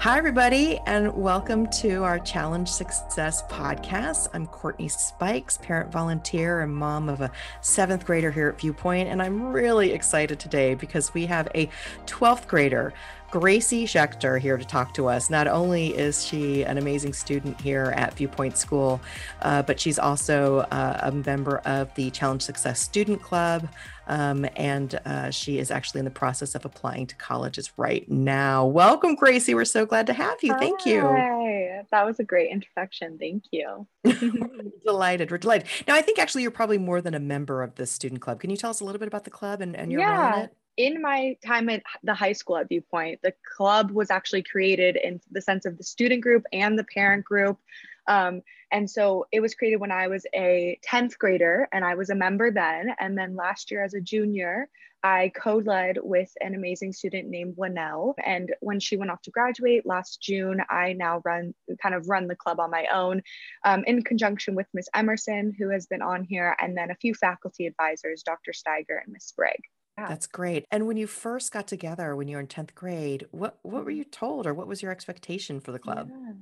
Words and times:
Hi, 0.00 0.16
everybody, 0.16 0.80
and 0.86 1.14
welcome 1.14 1.66
to 1.72 2.04
our 2.04 2.18
Challenge 2.18 2.66
Success 2.66 3.42
podcast. 3.42 4.28
I'm 4.32 4.46
Courtney 4.46 4.88
Spikes, 4.88 5.58
parent 5.58 5.92
volunteer 5.92 6.62
and 6.62 6.74
mom 6.74 7.10
of 7.10 7.20
a 7.20 7.30
seventh 7.60 8.06
grader 8.06 8.30
here 8.30 8.48
at 8.48 8.58
Viewpoint. 8.58 9.10
And 9.10 9.20
I'm 9.20 9.42
really 9.42 9.92
excited 9.92 10.40
today 10.40 10.74
because 10.74 11.12
we 11.12 11.26
have 11.26 11.48
a 11.54 11.68
12th 12.06 12.46
grader 12.46 12.94
Gracie 13.30 13.84
Schechter 13.84 14.40
here 14.40 14.56
to 14.56 14.64
talk 14.64 14.92
to 14.94 15.06
us. 15.06 15.30
Not 15.30 15.46
only 15.46 15.88
is 15.96 16.24
she 16.26 16.64
an 16.64 16.78
amazing 16.78 17.12
student 17.12 17.60
here 17.60 17.92
at 17.96 18.14
Viewpoint 18.14 18.58
School, 18.58 19.00
uh, 19.42 19.62
but 19.62 19.78
she's 19.78 20.00
also 20.00 20.60
uh, 20.72 20.98
a 21.02 21.12
member 21.12 21.58
of 21.58 21.94
the 21.94 22.10
Challenge 22.10 22.42
Success 22.42 22.80
Student 22.80 23.22
Club. 23.22 23.68
Um, 24.08 24.44
and 24.56 24.98
uh, 25.06 25.30
she 25.30 25.60
is 25.60 25.70
actually 25.70 26.00
in 26.00 26.04
the 26.04 26.10
process 26.10 26.56
of 26.56 26.64
applying 26.64 27.06
to 27.06 27.14
colleges 27.14 27.70
right 27.76 28.10
now. 28.10 28.66
Welcome, 28.66 29.14
Gracie. 29.14 29.54
We're 29.54 29.64
so 29.64 29.86
glad 29.86 30.08
to 30.08 30.12
have 30.12 30.42
you. 30.42 30.52
Thank 30.58 30.84
you. 30.84 31.02
Hi. 31.02 31.84
That 31.92 32.04
was 32.04 32.18
a 32.18 32.24
great 32.24 32.50
introduction. 32.50 33.18
Thank 33.18 33.44
you. 33.52 33.86
delighted. 34.84 35.30
We're 35.30 35.38
delighted. 35.38 35.68
Now, 35.86 35.94
I 35.94 36.02
think 36.02 36.18
actually 36.18 36.42
you're 36.42 36.50
probably 36.50 36.78
more 36.78 37.00
than 37.00 37.14
a 37.14 37.20
member 37.20 37.62
of 37.62 37.76
the 37.76 37.86
student 37.86 38.20
club. 38.20 38.40
Can 38.40 38.50
you 38.50 38.56
tell 38.56 38.70
us 38.70 38.80
a 38.80 38.84
little 38.84 38.98
bit 38.98 39.08
about 39.08 39.22
the 39.22 39.30
club 39.30 39.60
and, 39.60 39.76
and 39.76 39.92
your 39.92 40.00
yeah. 40.00 40.30
role 40.30 40.38
in 40.38 40.44
it? 40.46 40.56
In 40.76 41.02
my 41.02 41.36
time 41.44 41.68
at 41.68 41.82
the 42.02 42.14
high 42.14 42.32
school 42.32 42.56
at 42.56 42.68
Viewpoint, 42.68 43.20
the 43.22 43.34
club 43.56 43.90
was 43.90 44.10
actually 44.10 44.42
created 44.42 44.96
in 44.96 45.20
the 45.30 45.42
sense 45.42 45.66
of 45.66 45.76
the 45.76 45.84
student 45.84 46.22
group 46.22 46.44
and 46.52 46.78
the 46.78 46.84
parent 46.84 47.24
group. 47.24 47.58
Um, 48.06 48.42
and 48.72 48.90
so 48.90 49.26
it 49.30 49.40
was 49.40 49.54
created 49.54 49.80
when 49.80 49.92
I 49.92 50.08
was 50.08 50.26
a 50.34 50.78
10th 50.88 51.18
grader 51.18 51.68
and 51.72 51.84
I 51.84 51.94
was 51.94 52.10
a 52.10 52.14
member 52.14 52.50
then. 52.50 52.94
And 52.98 53.16
then 53.16 53.36
last 53.36 53.70
year 53.70 53.84
as 53.84 53.94
a 53.94 54.00
junior, 54.00 54.68
I 55.02 55.32
co-led 55.34 55.98
with 56.02 56.30
an 56.40 56.54
amazing 56.54 56.92
student 56.92 57.28
named 57.28 57.56
Winnell. 57.56 58.14
And 58.24 58.52
when 58.60 58.80
she 58.80 58.96
went 58.96 59.10
off 59.10 59.22
to 59.22 59.30
graduate 59.30 59.86
last 59.86 60.20
June, 60.20 60.62
I 60.68 60.92
now 60.92 61.22
run 61.24 61.54
kind 61.82 61.94
of 61.94 62.08
run 62.08 62.26
the 62.26 62.36
club 62.36 62.60
on 62.60 62.70
my 62.70 62.86
own 62.92 63.22
um, 63.64 63.84
in 63.86 64.02
conjunction 64.02 64.54
with 64.54 64.66
Miss 64.74 64.88
Emerson, 64.94 65.54
who 65.58 65.70
has 65.70 65.86
been 65.86 66.02
on 66.02 66.24
here, 66.24 66.54
and 66.60 66.76
then 66.76 66.90
a 66.90 66.96
few 66.96 67.14
faculty 67.14 67.66
advisors, 67.66 68.22
Dr. 68.22 68.52
Steiger 68.52 69.02
and 69.02 69.12
Miss 69.12 69.24
Sprague. 69.24 69.64
That's 70.08 70.26
great. 70.26 70.64
And 70.70 70.86
when 70.86 70.96
you 70.96 71.06
first 71.06 71.52
got 71.52 71.66
together 71.66 72.14
when 72.16 72.28
you 72.28 72.36
were 72.36 72.40
in 72.40 72.46
10th 72.46 72.74
grade, 72.74 73.26
what 73.30 73.58
what 73.62 73.84
were 73.84 73.90
you 73.90 74.04
told 74.04 74.46
or 74.46 74.54
what 74.54 74.66
was 74.66 74.82
your 74.82 74.92
expectation 74.92 75.60
for 75.60 75.72
the 75.72 75.78
club? 75.78 76.10
Yeah. 76.10 76.32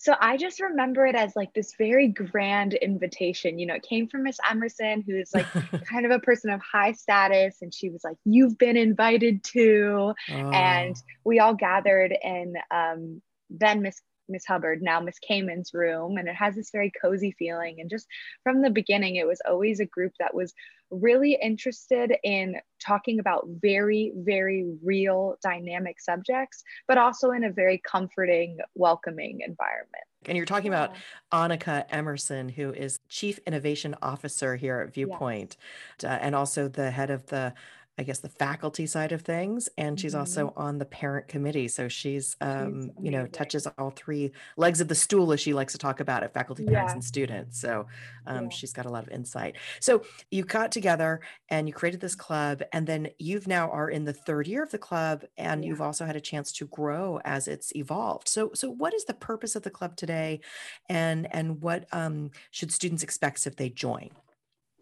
So 0.00 0.14
I 0.20 0.36
just 0.36 0.60
remember 0.60 1.06
it 1.06 1.16
as 1.16 1.34
like 1.34 1.52
this 1.54 1.74
very 1.76 2.06
grand 2.06 2.74
invitation. 2.74 3.58
You 3.58 3.66
know, 3.66 3.74
it 3.74 3.82
came 3.82 4.06
from 4.06 4.22
Miss 4.22 4.38
Emerson, 4.48 5.02
who 5.04 5.16
is 5.16 5.30
like 5.34 5.46
kind 5.84 6.06
of 6.06 6.12
a 6.12 6.20
person 6.20 6.50
of 6.50 6.60
high 6.60 6.92
status. 6.92 7.56
And 7.62 7.74
she 7.74 7.90
was 7.90 8.02
like, 8.04 8.16
You've 8.24 8.56
been 8.58 8.76
invited 8.76 9.42
to. 9.54 10.14
Oh. 10.30 10.32
And 10.32 10.96
we 11.24 11.40
all 11.40 11.54
gathered 11.54 12.16
in 12.22 12.54
um, 12.70 13.20
then 13.50 13.82
Miss 13.82 14.00
Miss 14.28 14.46
Hubbard, 14.46 14.82
now 14.82 15.00
Miss 15.00 15.18
Cayman's 15.18 15.72
room, 15.72 16.16
and 16.18 16.28
it 16.28 16.34
has 16.34 16.54
this 16.54 16.70
very 16.70 16.92
cozy 17.00 17.34
feeling. 17.38 17.80
And 17.80 17.90
just 17.90 18.06
from 18.42 18.62
the 18.62 18.70
beginning, 18.70 19.16
it 19.16 19.26
was 19.26 19.40
always 19.48 19.80
a 19.80 19.86
group 19.86 20.12
that 20.18 20.34
was 20.34 20.54
really 20.90 21.38
interested 21.42 22.14
in 22.24 22.56
talking 22.84 23.18
about 23.18 23.46
very, 23.60 24.12
very 24.16 24.64
real 24.82 25.36
dynamic 25.42 26.00
subjects, 26.00 26.62
but 26.86 26.98
also 26.98 27.30
in 27.30 27.44
a 27.44 27.52
very 27.52 27.80
comforting, 27.84 28.58
welcoming 28.74 29.40
environment. 29.46 30.04
And 30.26 30.36
you're 30.36 30.46
talking 30.46 30.72
yeah. 30.72 30.84
about 30.84 30.96
Annika 31.32 31.84
Emerson, 31.90 32.48
who 32.48 32.72
is 32.72 33.00
Chief 33.08 33.38
Innovation 33.46 33.94
Officer 34.02 34.56
here 34.56 34.80
at 34.80 34.92
Viewpoint, 34.92 35.56
yes. 36.02 36.10
uh, 36.10 36.18
and 36.20 36.34
also 36.34 36.68
the 36.68 36.90
head 36.90 37.10
of 37.10 37.26
the 37.26 37.54
I 37.98 38.04
guess 38.04 38.20
the 38.20 38.28
faculty 38.28 38.86
side 38.86 39.12
of 39.12 39.22
things, 39.22 39.68
and 39.76 39.98
she's 39.98 40.12
mm-hmm. 40.12 40.20
also 40.20 40.52
on 40.56 40.78
the 40.78 40.84
parent 40.84 41.26
committee. 41.26 41.66
So 41.68 41.88
she's, 41.88 42.36
um, 42.40 42.92
you 43.00 43.10
know, 43.10 43.26
touches 43.26 43.66
all 43.66 43.90
three 43.90 44.32
legs 44.56 44.80
of 44.80 44.88
the 44.88 44.94
stool, 44.94 45.32
as 45.32 45.40
she 45.40 45.52
likes 45.52 45.72
to 45.72 45.78
talk 45.78 46.00
about 46.00 46.22
it, 46.22 46.32
faculty, 46.32 46.64
parents, 46.64 46.90
yeah. 46.90 46.94
and 46.94 47.04
students. 47.04 47.60
So 47.60 47.86
um, 48.26 48.44
yeah. 48.44 48.48
she's 48.50 48.72
got 48.72 48.86
a 48.86 48.90
lot 48.90 49.02
of 49.02 49.10
insight. 49.10 49.56
So 49.80 50.02
you 50.30 50.44
got 50.44 50.70
together 50.70 51.20
and 51.48 51.66
you 51.66 51.74
created 51.74 52.00
this 52.00 52.14
club, 52.14 52.62
and 52.72 52.86
then 52.86 53.08
you've 53.18 53.48
now 53.48 53.70
are 53.70 53.90
in 53.90 54.04
the 54.04 54.12
third 54.12 54.46
year 54.46 54.62
of 54.62 54.70
the 54.70 54.78
club, 54.78 55.24
and 55.36 55.64
yeah. 55.64 55.68
you've 55.68 55.82
also 55.82 56.06
had 56.06 56.16
a 56.16 56.20
chance 56.20 56.52
to 56.52 56.66
grow 56.66 57.20
as 57.24 57.48
it's 57.48 57.74
evolved. 57.74 58.28
So, 58.28 58.52
so 58.54 58.70
what 58.70 58.94
is 58.94 59.04
the 59.04 59.14
purpose 59.14 59.56
of 59.56 59.62
the 59.62 59.70
club 59.70 59.96
today, 59.96 60.40
and 60.88 61.32
and 61.34 61.60
what 61.60 61.86
um, 61.92 62.30
should 62.50 62.70
students 62.72 63.02
expect 63.02 63.46
if 63.46 63.56
they 63.56 63.70
join? 63.70 64.10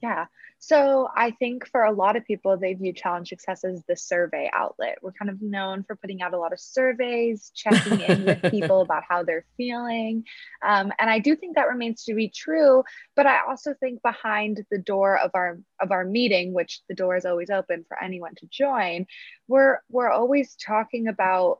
Yeah. 0.02 0.26
So 0.58 1.08
I 1.14 1.32
think 1.32 1.68
for 1.68 1.84
a 1.84 1.92
lot 1.92 2.16
of 2.16 2.24
people, 2.24 2.56
they 2.56 2.74
view 2.74 2.92
Challenge 2.92 3.28
Success 3.28 3.62
as 3.62 3.82
the 3.86 3.96
survey 3.96 4.50
outlet. 4.52 4.98
We're 5.02 5.12
kind 5.12 5.30
of 5.30 5.42
known 5.42 5.84
for 5.84 5.96
putting 5.96 6.22
out 6.22 6.34
a 6.34 6.38
lot 6.38 6.52
of 6.52 6.58
surveys, 6.58 7.52
checking 7.54 8.00
in 8.00 8.24
with 8.24 8.42
people 8.50 8.80
about 8.80 9.04
how 9.08 9.22
they're 9.22 9.44
feeling. 9.56 10.24
Um, 10.62 10.92
and 10.98 11.10
I 11.10 11.18
do 11.18 11.36
think 11.36 11.56
that 11.56 11.68
remains 11.68 12.04
to 12.04 12.14
be 12.14 12.28
true. 12.28 12.84
But 13.14 13.26
I 13.26 13.40
also 13.46 13.74
think 13.74 14.02
behind 14.02 14.64
the 14.70 14.78
door 14.78 15.18
of 15.18 15.30
our 15.34 15.58
of 15.80 15.90
our 15.90 16.04
meeting, 16.04 16.52
which 16.54 16.80
the 16.88 16.94
door 16.94 17.16
is 17.16 17.26
always 17.26 17.50
open 17.50 17.84
for 17.86 18.02
anyone 18.02 18.34
to 18.36 18.46
join, 18.50 19.06
we're 19.48 19.80
we're 19.90 20.10
always 20.10 20.56
talking 20.56 21.06
about 21.06 21.58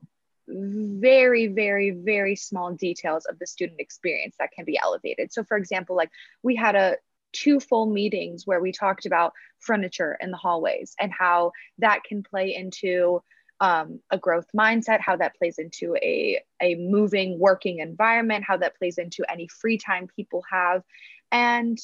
very 0.49 1.49
very 1.49 1.91
very 1.91 2.37
small 2.37 2.73
details 2.73 3.27
of 3.27 3.39
the 3.39 3.47
student 3.47 3.81
experience 3.81 4.37
that 4.39 4.53
can 4.53 4.65
be 4.65 4.79
elevated 4.81 5.33
so 5.33 5.43
for 5.43 5.57
example 5.57 5.97
like 5.97 6.09
we 6.45 6.55
had 6.55 6.77
a 6.77 6.97
two 7.37 7.61
full 7.61 7.87
meetings 7.87 8.47
where 8.47 8.61
we 8.61 8.73
talked 8.73 9.05
about 9.05 9.35
furniture 9.59 10.17
in 10.21 10.31
the 10.31 10.37
hallways 10.37 10.95
and 10.99 11.13
how 11.13 11.53
that 11.79 12.03
can 12.05 12.23
play 12.23 12.55
into 12.55 13.23
um, 13.61 14.01
a 14.11 14.19
growth 14.19 14.47
mindset, 14.57 15.01
how 15.01 15.17
that 15.17 15.37
plays 15.37 15.59
into 15.59 15.97
a, 15.97 16.41
a 16.63 16.75
moving 16.77 17.39
working 17.39 17.79
environment, 17.81 18.45
how 18.47 18.57
that 18.57 18.77
plays 18.77 18.99
into 18.99 19.31
any 19.31 19.49
free 19.49 19.79
time 19.79 20.09
people 20.15 20.43
have. 20.51 20.83
And 21.31 21.79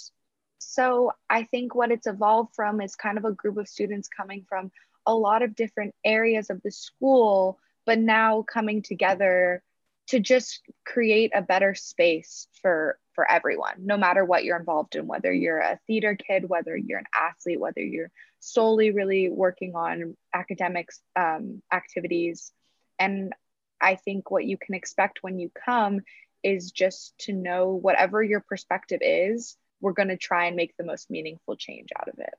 so 0.59 1.13
I 1.29 1.45
think 1.45 1.75
what 1.75 1.91
it's 1.91 2.07
evolved 2.07 2.55
from 2.55 2.81
is 2.81 2.97
kind 2.97 3.19
of 3.19 3.25
a 3.25 3.33
group 3.33 3.57
of 3.59 3.69
students 3.69 4.09
coming 4.09 4.45
from 4.49 4.71
a 5.07 5.15
lot 5.15 5.43
of 5.43 5.57
different 5.57 5.95
areas 6.05 6.49
of 6.49 6.63
the 6.63 6.71
school, 6.71 7.59
but 7.85 7.99
now 7.99 8.43
coming 8.43 8.83
together 8.83 9.63
to 10.09 10.21
just 10.21 10.61
create 10.87 11.33
a 11.35 11.43
better 11.43 11.75
space 11.75 12.47
for 12.61 12.99
for 13.15 13.31
everyone, 13.31 13.75
no 13.79 13.97
matter 13.97 14.25
what 14.25 14.45
you're 14.45 14.59
involved 14.59 14.97
in, 14.97 15.07
whether 15.07 15.33
you're 15.33 15.59
a 15.59 15.79
theater 15.87 16.17
kid, 16.17 16.49
whether 16.49 16.77
you're 16.77 16.99
an 16.99 17.05
athlete, 17.15 17.61
whether 17.61 17.81
you're 17.81 18.11
solely 18.41 18.91
really 18.91 19.31
working 19.31 19.75
on 19.75 20.17
academics 20.35 21.01
um, 21.17 21.63
activities. 21.73 22.53
And 22.99 23.33
I 23.81 23.97
think 23.97 24.31
what 24.31 24.45
you 24.45 24.57
can 24.57 24.75
expect 24.75 25.23
when 25.23 25.39
you 25.39 25.51
come 25.65 26.01
is 26.43 26.73
just 26.73 27.17
to 27.19 27.33
know 27.33 27.71
whatever 27.71 28.23
your 28.23 28.41
perspective 28.41 29.01
is, 29.03 29.57
we're 29.81 29.93
going 29.93 30.09
to 30.09 30.17
try 30.17 30.47
and 30.47 30.57
make 30.57 30.77
the 30.77 30.85
most 30.85 31.11
meaningful 31.11 31.57
change 31.57 31.89
out 31.99 32.09
of 32.09 32.19
it. 32.19 32.35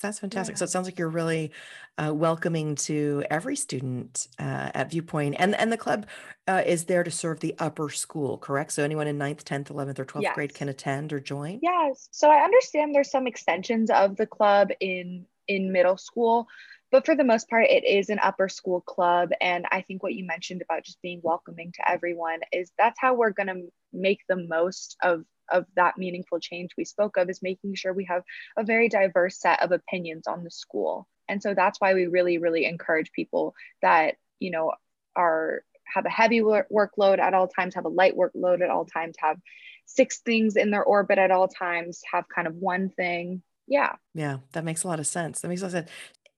That's 0.00 0.18
fantastic. 0.18 0.54
Yeah. 0.54 0.58
So 0.58 0.64
it 0.64 0.70
sounds 0.70 0.86
like 0.86 0.98
you're 0.98 1.08
really 1.08 1.52
uh, 1.96 2.12
welcoming 2.12 2.74
to 2.74 3.24
every 3.30 3.56
student 3.56 4.28
uh, 4.38 4.70
at 4.74 4.90
Viewpoint, 4.90 5.36
and 5.38 5.54
and 5.54 5.72
the 5.72 5.76
club 5.76 6.06
uh, 6.46 6.62
is 6.66 6.84
there 6.84 7.04
to 7.04 7.10
serve 7.10 7.40
the 7.40 7.54
upper 7.58 7.88
school, 7.90 8.38
correct? 8.38 8.72
So 8.72 8.82
anyone 8.82 9.06
in 9.06 9.18
9th, 9.18 9.44
10th, 9.44 9.68
11th, 9.68 9.98
or 9.98 10.04
12th 10.04 10.22
yes. 10.22 10.34
grade 10.34 10.54
can 10.54 10.68
attend 10.68 11.12
or 11.12 11.20
join. 11.20 11.60
Yes. 11.62 12.08
So 12.10 12.30
I 12.30 12.44
understand 12.44 12.94
there's 12.94 13.10
some 13.10 13.26
extensions 13.26 13.90
of 13.90 14.16
the 14.16 14.26
club 14.26 14.70
in 14.80 15.26
in 15.46 15.72
middle 15.72 15.96
school, 15.96 16.48
but 16.90 17.04
for 17.04 17.16
the 17.16 17.24
most 17.24 17.48
part, 17.48 17.66
it 17.66 17.84
is 17.84 18.08
an 18.08 18.18
upper 18.22 18.48
school 18.48 18.80
club. 18.80 19.30
And 19.40 19.66
I 19.70 19.80
think 19.80 20.02
what 20.02 20.14
you 20.14 20.24
mentioned 20.24 20.62
about 20.62 20.84
just 20.84 21.02
being 21.02 21.20
welcoming 21.22 21.72
to 21.72 21.90
everyone 21.90 22.40
is 22.52 22.70
that's 22.78 23.00
how 23.00 23.14
we're 23.14 23.30
going 23.30 23.48
to 23.48 23.72
make 23.92 24.20
the 24.28 24.36
most 24.36 24.96
of 25.02 25.24
of 25.50 25.66
that 25.76 25.98
meaningful 25.98 26.40
change 26.40 26.70
we 26.76 26.84
spoke 26.84 27.16
of 27.16 27.28
is 27.28 27.42
making 27.42 27.74
sure 27.74 27.92
we 27.92 28.04
have 28.04 28.22
a 28.56 28.64
very 28.64 28.88
diverse 28.88 29.38
set 29.38 29.62
of 29.62 29.72
opinions 29.72 30.26
on 30.26 30.44
the 30.44 30.50
school. 30.50 31.06
And 31.28 31.42
so 31.42 31.54
that's 31.54 31.80
why 31.80 31.94
we 31.94 32.06
really 32.06 32.38
really 32.38 32.64
encourage 32.66 33.12
people 33.12 33.54
that 33.82 34.16
you 34.40 34.50
know 34.50 34.72
are 35.16 35.62
have 35.84 36.06
a 36.06 36.10
heavy 36.10 36.40
workload 36.40 37.18
at 37.18 37.34
all 37.34 37.48
times 37.48 37.74
have 37.74 37.84
a 37.84 37.90
light 37.90 38.16
workload 38.16 38.62
at 38.62 38.70
all 38.70 38.84
times 38.84 39.14
have 39.18 39.38
six 39.86 40.20
things 40.20 40.56
in 40.56 40.70
their 40.70 40.82
orbit 40.82 41.18
at 41.18 41.30
all 41.30 41.48
times 41.48 42.00
have 42.10 42.24
kind 42.28 42.48
of 42.48 42.56
one 42.56 42.88
thing. 42.90 43.42
Yeah. 43.66 43.92
Yeah 44.14 44.38
that 44.52 44.64
makes 44.64 44.84
a 44.84 44.88
lot 44.88 45.00
of 45.00 45.06
sense. 45.06 45.40
That 45.40 45.48
makes 45.48 45.60
a 45.60 45.64
lot 45.64 45.68
of 45.68 45.72
sense. 45.72 45.90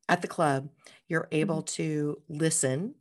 At 0.09 0.23
the 0.23 0.29
club 0.29 0.69
you're 1.09 1.29
able 1.33 1.63
mm-hmm. 1.63 1.83
to 1.83 2.23
listen 2.29 2.95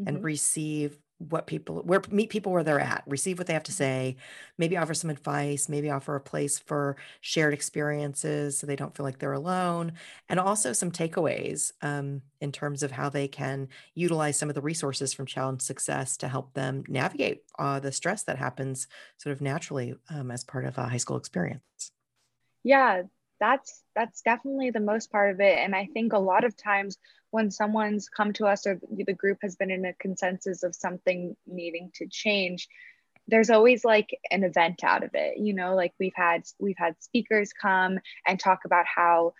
mm-hmm. 0.00 0.08
and 0.08 0.24
receive 0.24 0.98
what 1.28 1.46
people 1.46 1.82
where 1.84 2.00
meet 2.10 2.30
people 2.30 2.50
where 2.50 2.64
they're 2.64 2.80
at 2.80 3.04
receive 3.06 3.36
what 3.36 3.46
they 3.46 3.52
have 3.52 3.62
to 3.62 3.72
mm-hmm. 3.72 3.78
say 3.78 4.16
maybe 4.56 4.76
offer 4.76 4.94
some 4.94 5.10
advice 5.10 5.68
maybe 5.68 5.90
offer 5.90 6.16
a 6.16 6.20
place 6.20 6.58
for 6.58 6.96
shared 7.20 7.52
experiences 7.52 8.58
so 8.58 8.66
they 8.66 8.74
don't 8.74 8.96
feel 8.96 9.04
like 9.04 9.18
they're 9.18 9.34
alone 9.34 9.92
and 10.30 10.40
also 10.40 10.72
some 10.72 10.90
takeaways 10.90 11.72
um, 11.82 12.22
in 12.40 12.50
terms 12.50 12.82
of 12.82 12.90
how 12.90 13.10
they 13.10 13.28
can 13.28 13.68
utilize 13.94 14.38
some 14.38 14.48
of 14.48 14.54
the 14.54 14.62
resources 14.62 15.12
from 15.12 15.26
challenge 15.26 15.60
success 15.60 16.16
to 16.16 16.26
help 16.26 16.54
them 16.54 16.82
navigate 16.88 17.42
uh, 17.58 17.78
the 17.78 17.92
stress 17.92 18.22
that 18.22 18.38
happens 18.38 18.86
sort 19.18 19.34
of 19.34 19.42
naturally 19.42 19.94
um, 20.08 20.30
as 20.30 20.42
part 20.42 20.64
of 20.64 20.78
a 20.78 20.88
high 20.88 20.96
school 20.96 21.18
experience 21.18 21.92
yeah 22.64 23.02
that's 23.40 23.82
that's 23.96 24.22
definitely 24.22 24.70
the 24.70 24.80
most 24.80 25.10
part 25.10 25.32
of 25.32 25.40
it. 25.40 25.58
And 25.58 25.74
i 25.74 25.86
think 25.92 26.12
a 26.12 26.18
lot 26.18 26.44
of 26.44 26.56
times 26.56 26.98
when 27.30 27.50
someone's 27.50 28.08
come 28.08 28.32
to 28.34 28.46
us 28.46 28.66
or 28.66 28.80
the 28.90 29.12
group 29.12 29.38
has 29.42 29.56
been 29.56 29.70
in 29.70 29.84
a 29.84 29.94
consensus 29.94 30.62
of 30.62 30.74
something 30.74 31.36
needing 31.46 31.90
to 31.94 32.06
change 32.06 32.68
there's 33.28 33.50
always 33.50 33.84
like 33.84 34.10
an 34.30 34.42
event 34.42 34.82
out 34.82 35.04
of 35.04 35.10
it 35.14 35.38
you 35.38 35.54
know 35.54 35.74
like 35.74 35.92
we've 36.00 36.14
had 36.16 36.42
we've 36.58 36.78
had 36.78 37.00
speakers 37.00 37.52
come 37.52 37.98
and 38.26 38.40
talk 38.40 38.60
about 38.64 38.84
how 38.86 39.32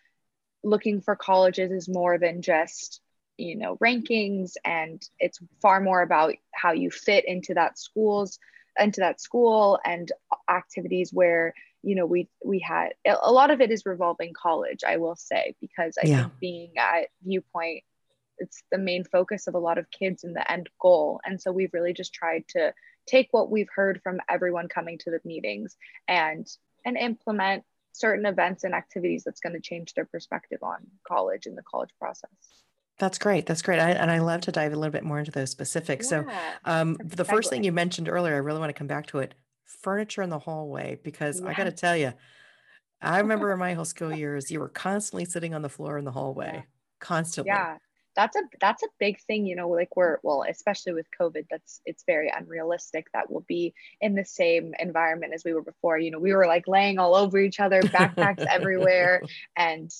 looking 0.62 1.00
for 1.00 1.16
colleges 1.16 1.70
is 1.72 1.88
more 1.88 2.18
than 2.18 2.42
just 2.42 3.00
you 3.36 3.56
know 3.56 3.76
rankings 3.78 4.52
and 4.64 5.02
it's 5.18 5.38
far 5.60 5.80
more 5.80 6.02
about 6.02 6.34
how 6.54 6.72
you 6.72 6.90
fit 6.90 7.26
into 7.26 7.54
that 7.54 7.78
schools 7.78 8.38
into 8.78 9.00
that 9.00 9.20
school 9.20 9.78
and 9.84 10.12
activities 10.48 11.12
where 11.12 11.52
you 11.82 11.94
know 11.94 12.06
we 12.06 12.28
we 12.44 12.58
had 12.58 12.90
a 13.06 13.32
lot 13.32 13.50
of 13.50 13.60
it 13.60 13.70
is 13.70 13.86
revolving 13.86 14.32
college 14.32 14.80
i 14.86 14.96
will 14.96 15.16
say 15.16 15.54
because 15.60 15.96
i 16.02 16.06
yeah. 16.06 16.22
think 16.22 16.32
being 16.40 16.72
at 16.78 17.08
viewpoint 17.22 17.82
it's 18.38 18.62
the 18.70 18.78
main 18.78 19.04
focus 19.04 19.46
of 19.46 19.54
a 19.54 19.58
lot 19.58 19.78
of 19.78 19.90
kids 19.90 20.24
in 20.24 20.32
the 20.32 20.50
end 20.52 20.68
goal 20.80 21.20
and 21.24 21.40
so 21.40 21.52
we've 21.52 21.72
really 21.74 21.92
just 21.92 22.12
tried 22.12 22.44
to 22.48 22.72
take 23.06 23.28
what 23.32 23.50
we've 23.50 23.68
heard 23.74 24.00
from 24.02 24.18
everyone 24.28 24.68
coming 24.68 24.98
to 24.98 25.10
the 25.10 25.20
meetings 25.24 25.76
and 26.08 26.46
and 26.84 26.96
implement 26.96 27.64
certain 27.92 28.24
events 28.24 28.64
and 28.64 28.74
activities 28.74 29.24
that's 29.24 29.40
going 29.40 29.52
to 29.52 29.60
change 29.60 29.94
their 29.94 30.06
perspective 30.06 30.62
on 30.62 30.78
college 31.06 31.46
and 31.46 31.56
the 31.56 31.62
college 31.62 31.90
process 31.98 32.30
that's 32.98 33.16
great. 33.16 33.46
That's 33.46 33.62
great. 33.62 33.80
I, 33.80 33.92
and 33.92 34.10
I 34.10 34.18
love 34.18 34.42
to 34.42 34.52
dive 34.52 34.74
a 34.74 34.76
little 34.76 34.92
bit 34.92 35.04
more 35.04 35.18
into 35.18 35.30
those 35.30 35.50
specifics. 35.50 36.12
Yeah. 36.12 36.20
So, 36.20 36.70
um, 36.70 36.98
the 37.02 37.24
first 37.24 37.48
thing 37.48 37.64
you 37.64 37.72
mentioned 37.72 38.10
earlier, 38.10 38.34
I 38.34 38.38
really 38.38 38.60
want 38.60 38.68
to 38.68 38.74
come 38.74 38.88
back 38.88 39.06
to 39.06 39.20
it 39.20 39.34
furniture 39.82 40.22
in 40.22 40.30
the 40.30 40.38
hallway, 40.38 40.98
because 41.02 41.40
yeah. 41.40 41.48
I 41.48 41.54
got 41.54 41.64
to 41.64 41.72
tell 41.72 41.96
you, 41.96 42.12
I 43.02 43.18
remember 43.18 43.52
in 43.52 43.58
my 43.58 43.74
whole 43.74 43.84
school 43.84 44.14
years, 44.14 44.50
you 44.50 44.60
were 44.60 44.68
constantly 44.68 45.24
sitting 45.24 45.54
on 45.54 45.62
the 45.62 45.68
floor 45.68 45.98
in 45.98 46.04
the 46.04 46.12
hallway, 46.12 46.52
yeah. 46.54 46.62
constantly. 46.98 47.48
Yeah. 47.48 47.76
That's 48.16 48.36
a 48.36 48.42
that's 48.60 48.82
a 48.82 48.88
big 48.98 49.20
thing, 49.20 49.46
you 49.46 49.54
know, 49.54 49.68
like 49.68 49.96
we're 49.96 50.18
well, 50.24 50.44
especially 50.46 50.92
with 50.92 51.06
COVID, 51.18 51.46
that's 51.48 51.80
it's 51.86 52.02
very 52.06 52.30
unrealistic 52.36 53.06
that 53.14 53.30
we'll 53.30 53.44
be 53.46 53.72
in 54.00 54.16
the 54.16 54.24
same 54.24 54.74
environment 54.80 55.32
as 55.32 55.44
we 55.44 55.54
were 55.54 55.62
before. 55.62 55.96
You 55.96 56.10
know, 56.10 56.18
we 56.18 56.34
were 56.34 56.46
like 56.46 56.66
laying 56.66 56.98
all 56.98 57.14
over 57.14 57.38
each 57.38 57.60
other, 57.60 57.80
backpacks 57.82 58.44
everywhere, 58.50 59.22
and 59.56 59.90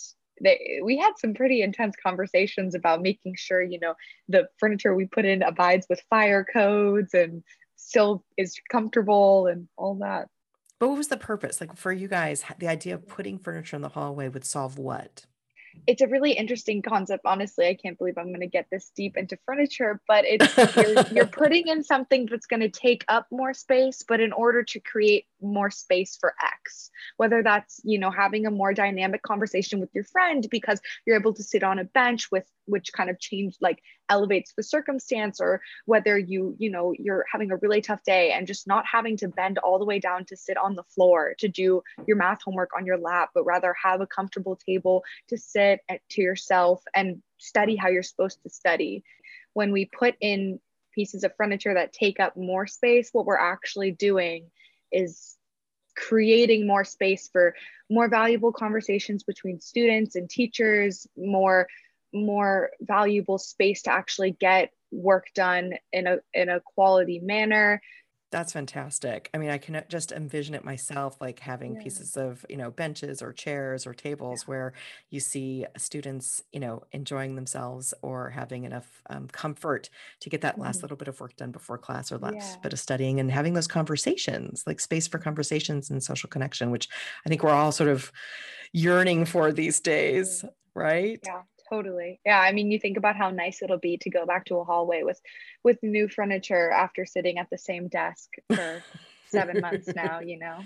they, 0.43 0.81
we 0.83 0.99
had 0.99 1.13
some 1.19 1.35
pretty 1.35 1.63
intense 1.63 1.95
conversations 2.03 2.75
about 2.75 3.01
making 3.01 3.37
sure 3.37 3.63
you 3.63 3.79
know 3.79 3.95
the 4.29 4.49
furniture 4.59 4.95
we 4.95 5.07
put 5.07 5.25
in 5.25 5.43
abides 5.43 5.87
with 5.89 6.03
fire 6.11 6.45
codes 6.45 7.15
and 7.15 7.45
still 7.91 8.25
is 8.37 8.55
comfortable 8.71 9.49
and 9.49 9.69
all 9.77 9.97
that. 9.97 10.29
But 10.79 10.89
what 10.89 10.97
was 10.97 11.09
the 11.09 11.17
purpose? 11.17 11.61
Like 11.61 11.77
for 11.77 11.93
you 11.93 12.09
guys 12.09 12.45
the 12.59 12.69
idea 12.69 12.95
of 12.95 13.07
putting 13.07 13.39
furniture 13.39 13.77
in 13.77 13.83
the 13.83 13.89
hallway 13.91 14.29
would 14.29 14.45
solve 14.45 14.79
what? 14.79 15.27
It's 15.87 16.03
a 16.03 16.09
really 16.09 16.33
interesting 16.33 16.83
concept. 16.83 17.23
Honestly, 17.25 17.67
I 17.67 17.75
can't 17.75 17.97
believe 17.97 18.19
I'm 18.19 18.29
going 18.29 18.41
to 18.41 18.49
get 18.49 18.67
this 18.73 18.91
deep 18.97 19.17
into 19.17 19.39
furniture, 19.47 20.01
but 20.09 20.25
it's 20.27 20.57
you're, 20.77 21.07
you're 21.13 21.27
putting 21.27 21.69
in 21.69 21.85
something 21.85 22.27
that's 22.27 22.47
going 22.47 22.61
to 22.61 22.69
take 22.69 23.05
up 23.09 23.27
more 23.31 23.55
space, 23.55 24.03
but 24.07 24.21
in 24.21 24.33
order 24.33 24.65
to 24.65 24.81
create 24.81 25.27
more 25.43 25.71
space 25.71 26.17
for 26.21 26.35
X, 26.43 26.91
whether 27.17 27.43
that's 27.43 27.81
you 27.85 27.99
know 27.99 28.11
having 28.11 28.47
a 28.47 28.51
more 28.51 28.73
dynamic 28.73 29.23
conversation 29.23 29.81
with 29.81 29.91
your 29.95 30.05
friend 30.05 30.47
because 30.51 30.81
you're 31.07 31.19
able 31.19 31.35
to 31.35 31.43
sit 31.43 31.63
on 31.63 31.79
a 31.79 31.85
bench 31.85 32.31
with 32.31 32.45
which 32.67 32.93
kind 32.93 33.11
of 33.11 33.19
change 33.19 33.57
like 33.61 33.83
elevates 34.09 34.53
the 34.57 34.63
circumstance 34.63 35.41
or 35.41 35.61
whether 35.87 36.19
you 36.19 36.55
you 36.59 36.71
know 36.71 36.93
you're 36.99 37.25
having 37.31 37.51
a 37.51 37.57
really 37.57 37.81
tough 37.81 38.03
day 38.05 38.33
and 38.33 38.47
just 38.47 38.67
not 38.67 38.85
having 38.87 39.17
to 39.17 39.29
bend 39.29 39.59
all 39.59 39.79
the 39.79 39.85
way 39.85 39.99
down 39.99 40.25
to 40.25 40.37
sit 40.37 40.57
on 40.57 40.75
the 40.75 40.83
floor 40.85 41.35
to 41.39 41.49
do 41.49 41.83
your 42.07 42.17
math 42.17 42.43
homework 42.43 42.71
on 42.77 42.87
your 42.87 42.99
lap 42.99 43.31
but 43.35 43.45
rather 43.45 43.75
have 43.83 44.01
a 44.01 44.07
comfortable 44.07 44.57
table 44.57 45.03
to 45.29 45.37
sit 45.37 45.81
at, 45.89 46.01
to 46.11 46.23
yourself 46.23 46.83
and 46.95 47.23
study 47.39 47.77
how 47.77 47.89
you're 47.89 48.03
supposed 48.03 48.43
to 48.43 48.51
study. 48.51 49.03
When 49.53 49.73
we 49.73 49.87
put 49.87 50.15
in 50.21 50.61
pieces 50.95 51.25
of 51.25 51.35
furniture 51.37 51.75
that 51.75 51.93
take 51.93 52.19
up 52.19 52.37
more 52.37 52.67
space 52.67 53.11
what 53.13 53.25
we're 53.25 53.39
actually 53.39 53.93
doing 53.93 54.51
is 54.93 55.37
creating 55.97 56.67
more 56.67 56.85
space 56.85 57.29
for 57.33 57.55
more 57.91 58.09
valuable 58.09 58.53
conversations 58.53 59.23
between 59.23 59.61
students 59.61 60.17
and 60.17 60.31
teachers 60.31 61.07
more 61.17 61.67
more 62.13 62.71
valuable 62.81 63.39
space 63.39 63.83
to 63.83 63.93
actually 63.93 64.33
get 64.33 64.73
work 64.91 65.27
done 65.35 65.75
in 65.93 66.07
a 66.07 66.19
in 66.35 66.49
a 66.49 66.61
quality 66.61 67.21
manner 67.21 67.81
that's 68.31 68.53
fantastic. 68.53 69.29
I 69.35 69.39
mean, 69.39 69.51
I 69.51 69.59
can 69.59 69.83
just 69.89 70.13
envision 70.13 70.55
it 70.55 70.65
myself, 70.65 71.21
like 71.21 71.41
having 71.41 71.75
yeah. 71.75 71.83
pieces 71.83 72.17
of, 72.17 72.47
you 72.49 72.57
know, 72.57 72.71
benches 72.71 73.23
or 73.23 73.33
chairs 73.33 73.87
or 73.87 73.95
tables 73.95 74.43
yeah. 74.43 74.47
where 74.51 74.73
you 75.11 75.19
see 75.19 75.67
students, 75.77 76.43
you 76.53 76.61
know, 76.61 76.83
enjoying 76.93 77.35
themselves 77.35 77.93
or 78.03 78.31
having 78.31 78.65
enough 78.65 79.03
um, 79.11 79.27
comfort 79.29 79.91
to 80.21 80.31
get 80.31 80.43
that 80.43 80.59
last 80.59 80.77
mm-hmm. 80.77 80.85
little 80.85 80.97
bit 80.97 81.09
of 81.09 81.21
work 81.21 81.37
done 81.37 81.51
before 81.51 81.79
class 81.79 82.13
or 82.13 82.19
last 82.19 82.35
yeah. 82.35 82.57
bit 82.63 82.73
of 82.73 82.79
studying 82.79 83.19
and 83.19 83.33
having 83.33 83.55
those 83.55 83.69
conversations, 83.69 84.63
like 84.67 84.79
space 84.79 85.09
for 85.09 85.19
conversations 85.19 85.91
and 85.91 86.03
social 86.03 86.29
connection, 86.29 86.71
which 86.71 86.89
I 87.27 87.29
think 87.29 87.43
we're 87.43 87.51
all 87.51 87.73
sort 87.73 87.91
of 87.91 88.13
yearning 88.73 89.25
for 89.25 89.51
these 89.51 89.81
days, 89.81 90.45
right? 90.75 91.21
Yeah 91.27 91.43
totally. 91.71 92.21
Yeah 92.25 92.41
i 92.41 92.53
mean 92.53 92.71
you 92.71 92.79
think 92.79 92.97
about 92.97 93.17
how 93.17 93.31
nice 93.31 93.63
it'll 93.63 93.79
be 93.79 93.97
to 93.99 94.11
go 94.11 94.27
back 94.27 94.45
to 94.47 94.57
a 94.57 94.65
hallway 94.65 95.03
with 95.03 95.21
with 95.63 95.79
new 95.83 96.09
furniture 96.09 96.71
after 96.71 97.07
sitting 97.07 97.39
at 97.39 97.49
the 97.51 97.59
same 97.59 97.89
desk 97.89 98.29
for 98.53 98.83
seven 99.29 99.61
months 99.61 99.89
now 99.95 100.21
you 100.21 100.39
know? 100.39 100.59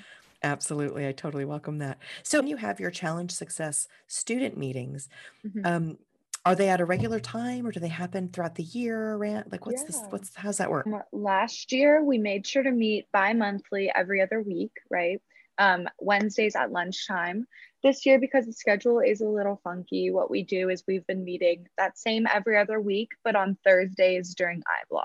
Absolutely 0.43 1.07
i 1.07 1.13
totally 1.13 1.45
welcome 1.45 1.79
that. 1.79 1.99
So 2.23 2.43
you 2.43 2.57
have 2.57 2.81
your 2.81 2.91
challenge 2.91 3.33
success 3.33 3.89
student 4.07 4.57
meetings 4.57 5.09
mm-hmm. 5.47 5.65
um, 5.65 5.99
are 6.47 6.55
they 6.55 6.69
at 6.69 6.81
a 6.81 6.85
regular 6.85 7.21
time 7.21 7.67
or 7.67 7.73
do 7.73 7.81
they 7.81 7.89
happen 7.89 8.29
throughout 8.29 8.55
the 8.55 8.63
year 8.63 9.15
around 9.15 9.51
like 9.51 9.65
what's 9.65 9.83
yeah. 9.83 9.87
this 9.87 10.01
what's 10.11 10.35
how's 10.35 10.59
that 10.59 10.71
work? 10.71 10.87
Last 11.13 11.73
year 11.73 12.03
we 12.05 12.19
made 12.19 12.47
sure 12.47 12.63
to 12.63 12.71
meet 12.71 13.07
bi-monthly 13.13 13.91
every 13.95 14.21
other 14.21 14.43
week 14.43 14.73
right? 14.91 15.21
Um, 15.57 15.89
wednesdays 16.01 16.57
at 16.57 16.73
lunchtime 16.73 17.47
this 17.85 18.05
year, 18.05 18.19
because 18.19 18.47
the 18.47 18.53
schedule 18.53 18.99
is 18.99 19.21
a 19.21 19.29
little 19.29 19.61
funky, 19.63 20.11
what 20.11 20.31
we 20.31 20.43
do 20.43 20.71
is 20.71 20.83
we've 20.89 21.07
been 21.07 21.23
meeting 21.23 21.69
that 21.79 21.97
same 21.97 22.27
every 22.33 22.59
other 22.59 22.81
week, 22.81 23.11
but 23.23 23.37
on 23.37 23.57
Thursdays 23.63 24.35
during 24.35 24.61
iBlock. 24.61 25.05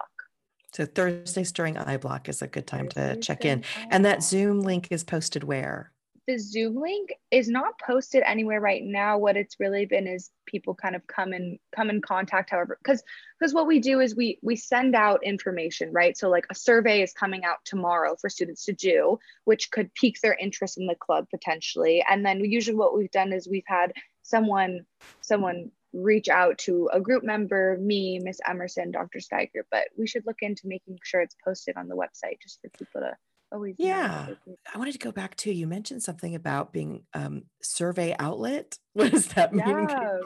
So 0.74 0.86
Thursdays 0.86 1.52
during 1.52 1.76
iBlock 1.76 2.30
is 2.30 2.42
a 2.42 2.48
good 2.48 2.66
time 2.66 2.90
Thursdays 2.90 3.16
to 3.18 3.22
check 3.22 3.46
in. 3.46 3.64
And 3.92 4.06
that 4.06 4.24
Zoom 4.24 4.62
link 4.62 4.88
is 4.90 5.04
posted 5.04 5.44
where? 5.44 5.92
The 6.30 6.38
Zoom 6.38 6.80
link 6.80 7.12
is 7.31 7.50
not 7.50 7.80
posted 7.80 8.22
anywhere 8.24 8.62
right 8.62 8.84
now. 8.84 9.18
What 9.18 9.36
it's 9.36 9.60
really 9.60 9.88
been 9.88 10.06
is 10.06 10.30
people 10.46 10.76
kind 10.76 10.96
of 10.96 11.08
come 11.08 11.34
and 11.34 11.58
come 11.76 11.90
in 11.90 12.02
contact, 12.02 12.52
however, 12.52 12.78
because 12.84 13.02
because 13.40 13.52
what 13.52 13.66
we 13.66 13.80
do 13.80 14.00
is 14.00 14.16
we 14.16 14.38
we 14.44 14.56
send 14.56 14.96
out 14.96 15.24
information, 15.24 15.92
right? 15.92 16.16
So 16.16 16.30
like 16.30 16.46
a 16.52 16.56
survey 16.56 17.02
is 17.02 17.14
coming 17.14 17.46
out 17.46 17.58
tomorrow 17.66 18.15
for 18.22 18.30
students 18.30 18.65
to 18.65 18.74
do, 18.74 19.18
which 19.46 19.72
could 19.72 19.92
pique 19.96 20.22
their 20.22 20.36
interest 20.39 20.77
in 20.77 20.86
the 20.86 20.94
club 20.94 21.25
potentially. 21.32 22.06
And 22.08 22.24
then 22.24 22.46
usually 22.46 22.77
what 22.77 22.96
we've 22.96 23.10
done 23.10 23.34
is 23.34 23.48
we've 23.48 23.63
had 23.65 23.92
someone 24.22 24.86
someone 25.22 25.72
reach 25.94 26.30
out 26.30 26.60
to 26.60 26.92
a 26.94 27.01
group 27.01 27.24
member, 27.24 27.75
me, 27.82 28.20
Miss 28.20 28.39
Emerson, 28.48 28.92
Dr. 28.92 29.18
Steiger, 29.18 29.63
but 29.72 29.88
we 29.98 30.06
should 30.06 30.27
look 30.27 30.44
into 30.44 30.68
making 30.68 31.00
sure 31.03 31.22
it's 31.22 31.36
posted 31.44 31.75
on 31.75 31.88
the 31.88 31.96
website 31.96 32.39
just 32.39 32.62
for 32.62 32.70
people 32.70 33.01
to 33.01 33.18
always 33.51 33.75
yeah. 33.77 34.27
I 34.74 34.77
wanted 34.77 34.94
to 34.94 35.00
go 35.00 35.12
back 35.12 35.36
to 35.38 35.53
you 35.53 35.68
mentioned 35.68 36.03
something 36.03 36.36
about 36.36 36.74
being 36.74 37.03
um, 37.13 37.44
survey 37.62 38.15
outlet. 38.20 38.77
What 38.94 39.12
does 39.12 39.27
that 39.29 39.53
mean? 39.53 39.68
Yeah. 39.68 40.20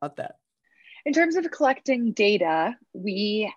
about 0.00 0.16
that? 0.16 0.36
In 1.04 1.12
terms 1.12 1.36
of 1.36 1.50
collecting 1.50 2.12
data 2.12 2.76
we 2.92 3.52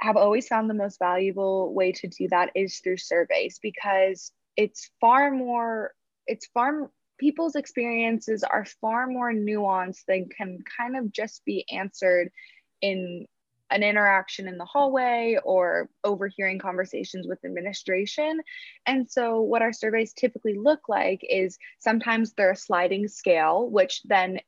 have 0.00 0.16
always 0.16 0.48
found 0.48 0.68
the 0.68 0.74
most 0.74 0.98
valuable 0.98 1.72
way 1.74 1.92
to 1.92 2.08
do 2.08 2.28
that 2.28 2.50
is 2.54 2.78
through 2.78 2.96
surveys 2.96 3.58
because 3.62 4.32
it's 4.56 4.90
far 5.00 5.30
more 5.30 5.92
it's 6.26 6.46
far 6.46 6.90
people's 7.18 7.54
experiences 7.54 8.42
are 8.42 8.64
far 8.80 9.06
more 9.06 9.32
nuanced 9.32 10.04
than 10.08 10.28
can 10.28 10.58
kind 10.78 10.96
of 10.96 11.12
just 11.12 11.44
be 11.44 11.64
answered 11.70 12.30
in 12.80 13.26
an 13.70 13.82
interaction 13.82 14.48
in 14.48 14.58
the 14.58 14.64
hallway 14.64 15.38
or 15.44 15.88
overhearing 16.04 16.58
conversations 16.58 17.26
with 17.26 17.44
administration. 17.44 18.40
And 18.86 19.10
so, 19.10 19.40
what 19.40 19.62
our 19.62 19.72
surveys 19.72 20.12
typically 20.12 20.54
look 20.54 20.88
like 20.88 21.20
is 21.28 21.58
sometimes 21.78 22.32
they're 22.32 22.52
a 22.52 22.56
sliding 22.56 23.08
scale, 23.08 23.68
which 23.70 24.02
then 24.04 24.40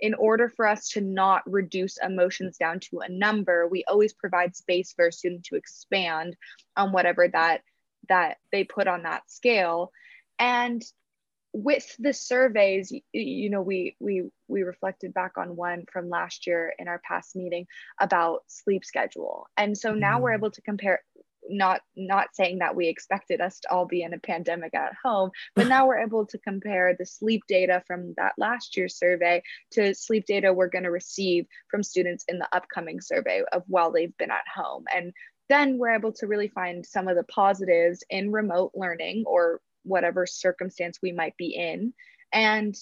in 0.00 0.14
order 0.14 0.48
for 0.48 0.66
us 0.66 0.90
to 0.90 1.00
not 1.00 1.42
reduce 1.50 1.96
emotions 1.98 2.58
down 2.58 2.80
to 2.80 3.00
a 3.00 3.08
number, 3.08 3.66
we 3.66 3.84
always 3.84 4.12
provide 4.12 4.54
space 4.54 4.92
for 4.92 5.06
a 5.06 5.12
student 5.12 5.44
to 5.44 5.56
expand 5.56 6.36
on 6.76 6.92
whatever 6.92 7.28
that 7.28 7.62
that 8.08 8.36
they 8.52 8.64
put 8.64 8.86
on 8.86 9.02
that 9.02 9.28
scale. 9.30 9.90
And 10.38 10.82
with 11.56 11.96
the 11.98 12.12
surveys 12.12 12.92
you 13.14 13.48
know 13.48 13.62
we 13.62 13.96
we 13.98 14.24
we 14.46 14.62
reflected 14.62 15.14
back 15.14 15.38
on 15.38 15.56
one 15.56 15.84
from 15.90 16.10
last 16.10 16.46
year 16.46 16.74
in 16.78 16.86
our 16.86 17.00
past 17.02 17.34
meeting 17.34 17.66
about 17.98 18.40
sleep 18.46 18.84
schedule 18.84 19.46
and 19.56 19.76
so 19.76 19.94
now 19.94 20.20
we're 20.20 20.28
mm-hmm. 20.28 20.40
able 20.44 20.50
to 20.50 20.60
compare 20.60 21.00
not 21.48 21.80
not 21.96 22.26
saying 22.34 22.58
that 22.58 22.76
we 22.76 22.88
expected 22.88 23.40
us 23.40 23.58
to 23.58 23.70
all 23.70 23.86
be 23.86 24.02
in 24.02 24.12
a 24.12 24.18
pandemic 24.18 24.74
at 24.74 24.92
home 25.02 25.30
but 25.54 25.66
now 25.68 25.86
we're 25.86 26.04
able 26.04 26.26
to 26.26 26.36
compare 26.40 26.94
the 26.98 27.06
sleep 27.06 27.42
data 27.48 27.82
from 27.86 28.12
that 28.18 28.34
last 28.36 28.76
year's 28.76 28.98
survey 28.98 29.42
to 29.70 29.94
sleep 29.94 30.26
data 30.26 30.52
we're 30.52 30.68
going 30.68 30.84
to 30.84 30.90
receive 30.90 31.46
from 31.70 31.82
students 31.82 32.22
in 32.28 32.38
the 32.38 32.48
upcoming 32.54 33.00
survey 33.00 33.40
of 33.52 33.62
while 33.66 33.90
they've 33.90 34.16
been 34.18 34.30
at 34.30 34.44
home 34.54 34.84
and 34.94 35.10
then 35.48 35.78
we're 35.78 35.94
able 35.94 36.12
to 36.12 36.26
really 36.26 36.48
find 36.48 36.84
some 36.84 37.08
of 37.08 37.16
the 37.16 37.24
positives 37.24 38.02
in 38.10 38.32
remote 38.32 38.72
learning 38.74 39.24
or 39.26 39.60
whatever 39.86 40.26
circumstance 40.26 40.98
we 41.02 41.12
might 41.12 41.36
be 41.36 41.54
in 41.54 41.92
and 42.32 42.76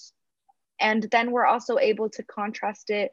and 0.79 1.03
then 1.11 1.31
we're 1.31 1.45
also 1.45 1.77
able 1.77 2.09
to 2.09 2.23
contrast 2.23 2.89
it 2.89 3.11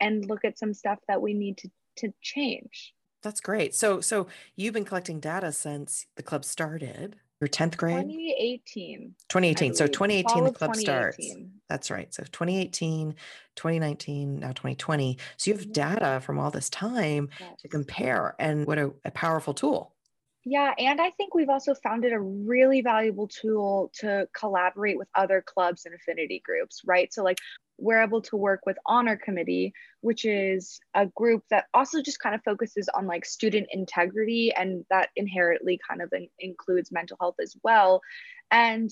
and 0.00 0.26
look 0.26 0.44
at 0.44 0.58
some 0.58 0.74
stuff 0.74 0.98
that 1.08 1.22
we 1.22 1.34
need 1.34 1.58
to 1.58 1.70
to 1.96 2.12
change 2.20 2.94
that's 3.24 3.40
great. 3.40 3.74
So 3.74 4.00
so 4.00 4.28
you've 4.54 4.74
been 4.74 4.84
collecting 4.84 5.18
data 5.18 5.50
since 5.50 6.06
the 6.16 6.22
club 6.22 6.44
started. 6.44 7.16
Your 7.40 7.48
10th 7.48 7.76
grade? 7.76 7.96
2018. 7.96 9.14
2018. 9.28 9.74
So 9.74 9.86
2018 9.86 10.44
the 10.44 10.52
club 10.52 10.76
starts. 10.76 11.34
That's 11.68 11.90
right. 11.90 12.12
So 12.14 12.22
2018, 12.22 13.14
2019, 13.56 14.38
now 14.38 14.48
2020. 14.48 15.18
So 15.36 15.50
you 15.50 15.56
have 15.56 15.64
mm-hmm. 15.64 15.72
data 15.72 16.20
from 16.20 16.38
all 16.38 16.50
this 16.50 16.70
time 16.70 17.30
yes. 17.40 17.60
to 17.62 17.68
compare 17.68 18.36
and 18.38 18.66
what 18.66 18.78
a, 18.78 18.92
a 19.04 19.10
powerful 19.10 19.52
tool. 19.52 19.93
Yeah, 20.44 20.74
and 20.78 21.00
I 21.00 21.10
think 21.10 21.34
we've 21.34 21.48
also 21.48 21.74
found 21.74 22.04
it 22.04 22.12
a 22.12 22.20
really 22.20 22.82
valuable 22.82 23.28
tool 23.28 23.90
to 24.00 24.28
collaborate 24.38 24.98
with 24.98 25.08
other 25.14 25.42
clubs 25.42 25.86
and 25.86 25.94
affinity 25.94 26.42
groups, 26.44 26.82
right? 26.84 27.12
So, 27.12 27.24
like, 27.24 27.38
we're 27.78 28.02
able 28.02 28.22
to 28.22 28.36
work 28.36 28.60
with 28.66 28.76
honor 28.86 29.16
committee 29.16 29.72
which 30.00 30.24
is 30.24 30.80
a 30.94 31.06
group 31.06 31.42
that 31.50 31.64
also 31.72 32.02
just 32.02 32.20
kind 32.20 32.34
of 32.34 32.42
focuses 32.44 32.88
on 32.94 33.06
like 33.06 33.24
student 33.24 33.66
integrity 33.72 34.52
and 34.54 34.84
that 34.90 35.08
inherently 35.16 35.80
kind 35.88 36.02
of 36.02 36.12
in- 36.12 36.28
includes 36.38 36.92
mental 36.92 37.16
health 37.20 37.36
as 37.42 37.56
well 37.64 38.00
and 38.50 38.90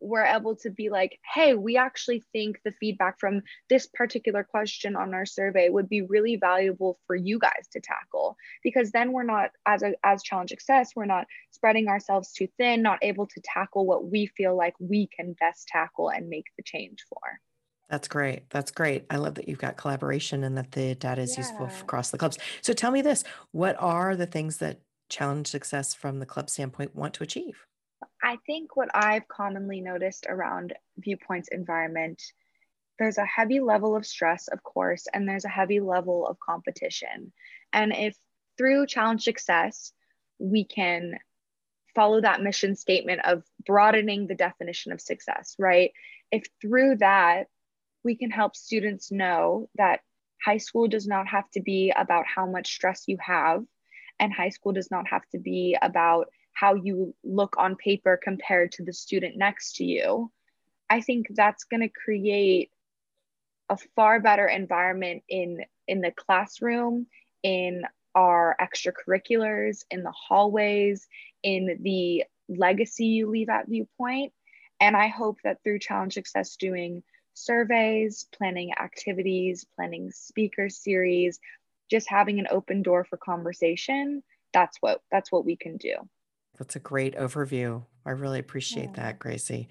we're 0.00 0.24
able 0.24 0.56
to 0.56 0.70
be 0.70 0.88
like 0.88 1.18
hey 1.34 1.54
we 1.54 1.76
actually 1.76 2.22
think 2.32 2.58
the 2.64 2.72
feedback 2.80 3.18
from 3.18 3.42
this 3.68 3.86
particular 3.86 4.42
question 4.42 4.96
on 4.96 5.14
our 5.14 5.26
survey 5.26 5.68
would 5.68 5.88
be 5.88 6.02
really 6.02 6.36
valuable 6.36 6.98
for 7.06 7.16
you 7.16 7.38
guys 7.38 7.68
to 7.70 7.80
tackle 7.80 8.36
because 8.62 8.90
then 8.90 9.12
we're 9.12 9.22
not 9.22 9.50
as 9.66 9.82
a 9.82 9.94
as 10.04 10.22
challenge 10.22 10.50
success, 10.50 10.92
we're 10.96 11.04
not 11.04 11.26
spreading 11.50 11.88
ourselves 11.88 12.32
too 12.32 12.48
thin 12.58 12.82
not 12.82 12.98
able 13.02 13.26
to 13.26 13.40
tackle 13.42 13.86
what 13.86 14.10
we 14.10 14.26
feel 14.26 14.56
like 14.56 14.74
we 14.78 15.08
can 15.14 15.34
best 15.34 15.68
tackle 15.68 16.10
and 16.10 16.28
make 16.28 16.46
the 16.56 16.62
change 16.62 17.04
for 17.08 17.20
that's 17.88 18.06
great. 18.06 18.48
That's 18.50 18.70
great. 18.70 19.04
I 19.10 19.16
love 19.16 19.34
that 19.34 19.48
you've 19.48 19.58
got 19.58 19.76
collaboration 19.76 20.44
and 20.44 20.56
that 20.56 20.70
the 20.70 20.94
data 20.94 21.22
is 21.22 21.36
useful 21.36 21.66
across 21.66 22.10
the 22.10 22.18
clubs. 22.18 22.38
So 22.62 22.72
tell 22.72 22.92
me 22.92 23.02
this, 23.02 23.24
what 23.50 23.74
are 23.80 24.14
the 24.14 24.26
things 24.26 24.58
that 24.58 24.78
challenge 25.08 25.48
success 25.48 25.92
from 25.92 26.20
the 26.20 26.26
club 26.26 26.48
standpoint 26.48 26.94
want 26.94 27.14
to 27.14 27.24
achieve? 27.24 27.66
I 28.22 28.36
think 28.46 28.76
what 28.76 28.90
I've 28.94 29.26
commonly 29.28 29.80
noticed 29.80 30.26
around 30.28 30.74
viewpoints 30.98 31.48
environment, 31.50 32.22
there's 32.98 33.18
a 33.18 33.24
heavy 33.24 33.60
level 33.60 33.96
of 33.96 34.06
stress, 34.06 34.48
of 34.48 34.62
course, 34.62 35.06
and 35.12 35.26
there's 35.28 35.46
a 35.46 35.48
heavy 35.48 35.80
level 35.80 36.26
of 36.26 36.38
competition. 36.38 37.32
And 37.72 37.92
if 37.94 38.16
through 38.58 38.86
challenge 38.86 39.24
success, 39.24 39.92
we 40.38 40.64
can 40.64 41.18
follow 41.94 42.20
that 42.20 42.42
mission 42.42 42.76
statement 42.76 43.20
of 43.24 43.42
broadening 43.64 44.26
the 44.26 44.34
definition 44.34 44.92
of 44.92 45.00
success, 45.00 45.56
right? 45.58 45.92
If 46.30 46.44
through 46.60 46.96
that 46.96 47.46
we 48.04 48.16
can 48.16 48.30
help 48.30 48.54
students 48.54 49.10
know 49.10 49.68
that 49.76 50.00
high 50.44 50.58
school 50.58 50.88
does 50.88 51.06
not 51.06 51.26
have 51.28 51.50
to 51.52 51.60
be 51.60 51.92
about 51.94 52.26
how 52.26 52.46
much 52.46 52.74
stress 52.74 53.04
you 53.06 53.18
have, 53.20 53.64
and 54.18 54.32
high 54.32 54.48
school 54.50 54.72
does 54.72 54.90
not 54.90 55.08
have 55.08 55.26
to 55.30 55.38
be 55.38 55.76
about 55.80 56.28
how 56.60 56.74
you 56.74 57.14
look 57.24 57.56
on 57.56 57.74
paper 57.74 58.20
compared 58.22 58.70
to 58.72 58.84
the 58.84 58.92
student 58.92 59.34
next 59.34 59.76
to 59.76 59.84
you. 59.84 60.30
I 60.90 61.00
think 61.00 61.28
that's 61.30 61.64
going 61.64 61.80
to 61.80 61.88
create 61.88 62.70
a 63.70 63.78
far 63.96 64.20
better 64.20 64.46
environment 64.46 65.22
in 65.28 65.64
in 65.88 66.02
the 66.02 66.10
classroom, 66.10 67.06
in 67.42 67.84
our 68.14 68.56
extracurriculars, 68.60 69.84
in 69.90 70.02
the 70.02 70.12
hallways, 70.12 71.08
in 71.42 71.78
the 71.80 72.24
legacy 72.48 73.06
you 73.06 73.30
leave 73.30 73.48
at 73.48 73.68
Viewpoint. 73.68 74.34
And 74.80 74.94
I 74.96 75.08
hope 75.08 75.38
that 75.44 75.62
through 75.62 75.78
Challenge 75.78 76.12
Success 76.12 76.56
doing 76.56 77.02
surveys, 77.32 78.26
planning 78.36 78.72
activities, 78.78 79.64
planning 79.76 80.10
speaker 80.10 80.68
series, 80.68 81.40
just 81.90 82.10
having 82.10 82.38
an 82.38 82.48
open 82.50 82.82
door 82.82 83.04
for 83.04 83.16
conversation. 83.16 84.22
That's 84.52 84.76
what 84.80 85.00
that's 85.10 85.32
what 85.32 85.46
we 85.46 85.56
can 85.56 85.78
do. 85.78 85.94
That's 86.60 86.76
a 86.76 86.78
great 86.78 87.16
overview. 87.16 87.82
I 88.04 88.10
really 88.10 88.38
appreciate 88.38 88.90
yeah. 88.90 89.04
that, 89.04 89.18
Gracie. 89.18 89.66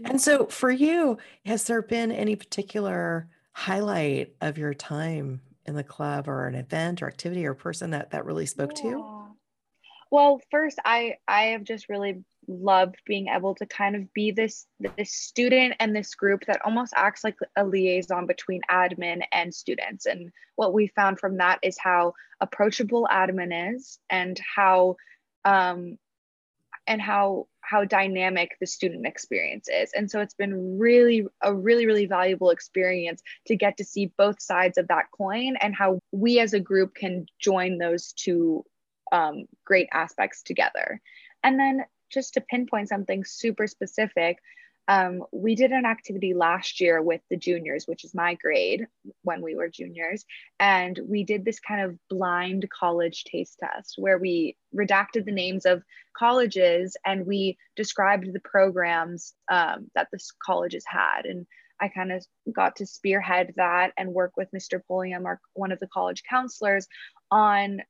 Yeah. 0.00 0.08
And 0.10 0.20
so 0.20 0.46
for 0.46 0.68
you, 0.68 1.16
has 1.46 1.62
there 1.62 1.80
been 1.80 2.10
any 2.10 2.34
particular 2.34 3.28
highlight 3.52 4.34
of 4.40 4.58
your 4.58 4.74
time 4.74 5.40
in 5.64 5.76
the 5.76 5.84
club 5.84 6.26
or 6.26 6.48
an 6.48 6.56
event 6.56 7.02
or 7.02 7.06
activity 7.06 7.46
or 7.46 7.54
person 7.54 7.90
that 7.90 8.10
that 8.10 8.24
really 8.24 8.46
spoke 8.46 8.72
yeah. 8.74 8.82
to 8.82 8.88
you? 8.88 9.24
Well, 10.10 10.40
first 10.50 10.80
I 10.84 11.18
I 11.28 11.44
have 11.44 11.62
just 11.62 11.88
really 11.88 12.24
loved 12.48 12.96
being 13.06 13.28
able 13.28 13.54
to 13.54 13.66
kind 13.66 13.94
of 13.94 14.12
be 14.12 14.32
this 14.32 14.66
this 14.96 15.12
student 15.12 15.76
and 15.78 15.94
this 15.94 16.16
group 16.16 16.46
that 16.46 16.62
almost 16.64 16.94
acts 16.96 17.22
like 17.22 17.36
a 17.54 17.64
liaison 17.64 18.26
between 18.26 18.60
admin 18.68 19.22
and 19.30 19.54
students 19.54 20.06
and 20.06 20.32
what 20.56 20.74
we 20.74 20.88
found 20.88 21.20
from 21.20 21.36
that 21.36 21.60
is 21.62 21.78
how 21.78 22.12
approachable 22.40 23.06
admin 23.08 23.76
is 23.76 24.00
and 24.10 24.40
how 24.56 24.96
um, 25.44 25.98
and 26.86 27.00
how 27.00 27.46
how 27.60 27.84
dynamic 27.84 28.56
the 28.60 28.66
student 28.66 29.06
experience 29.06 29.68
is. 29.68 29.90
And 29.94 30.10
so 30.10 30.20
it's 30.20 30.34
been 30.34 30.78
really 30.78 31.26
a 31.42 31.54
really 31.54 31.86
really 31.86 32.06
valuable 32.06 32.50
experience 32.50 33.22
to 33.46 33.56
get 33.56 33.76
to 33.78 33.84
see 33.84 34.12
both 34.18 34.40
sides 34.40 34.78
of 34.78 34.88
that 34.88 35.06
coin 35.16 35.56
and 35.60 35.74
how 35.74 35.98
we 36.12 36.40
as 36.40 36.52
a 36.52 36.60
group 36.60 36.94
can 36.94 37.26
join 37.38 37.78
those 37.78 38.12
two 38.12 38.64
um, 39.12 39.46
great 39.64 39.88
aspects 39.92 40.42
together. 40.42 41.00
And 41.42 41.58
then 41.58 41.84
just 42.10 42.34
to 42.34 42.40
pinpoint 42.40 42.88
something 42.88 43.24
super 43.24 43.66
specific, 43.66 44.38
um, 44.86 45.24
we 45.32 45.54
did 45.54 45.70
an 45.70 45.86
activity 45.86 46.34
last 46.34 46.80
year 46.80 47.00
with 47.00 47.22
the 47.30 47.36
juniors, 47.36 47.86
which 47.86 48.04
is 48.04 48.14
my 48.14 48.34
grade 48.34 48.86
when 49.22 49.40
we 49.40 49.54
were 49.54 49.68
juniors. 49.68 50.24
And 50.60 50.98
we 51.08 51.24
did 51.24 51.44
this 51.44 51.58
kind 51.60 51.80
of 51.80 51.98
blind 52.10 52.68
college 52.70 53.24
taste 53.24 53.58
test 53.60 53.94
where 53.96 54.18
we 54.18 54.56
redacted 54.74 55.24
the 55.24 55.32
names 55.32 55.64
of 55.64 55.82
colleges 56.16 56.96
and 57.04 57.26
we 57.26 57.56
described 57.76 58.30
the 58.30 58.40
programs 58.40 59.32
um, 59.50 59.90
that 59.94 60.08
the 60.12 60.18
colleges 60.44 60.84
had. 60.86 61.24
And 61.24 61.46
I 61.80 61.88
kind 61.88 62.12
of 62.12 62.24
got 62.52 62.76
to 62.76 62.86
spearhead 62.86 63.54
that 63.56 63.92
and 63.96 64.12
work 64.12 64.32
with 64.36 64.48
Mr. 64.54 64.80
Pulliam, 64.86 65.24
our, 65.24 65.40
one 65.54 65.72
of 65.72 65.80
the 65.80 65.88
college 65.88 66.22
counselors, 66.28 66.86
on 67.30 67.80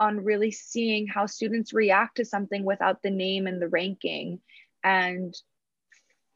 on 0.00 0.24
really 0.24 0.52
seeing 0.52 1.08
how 1.08 1.26
students 1.26 1.72
react 1.72 2.18
to 2.18 2.24
something 2.24 2.62
without 2.64 3.02
the 3.02 3.10
name 3.10 3.48
and 3.48 3.60
the 3.60 3.66
ranking. 3.66 4.40
And 4.84 5.34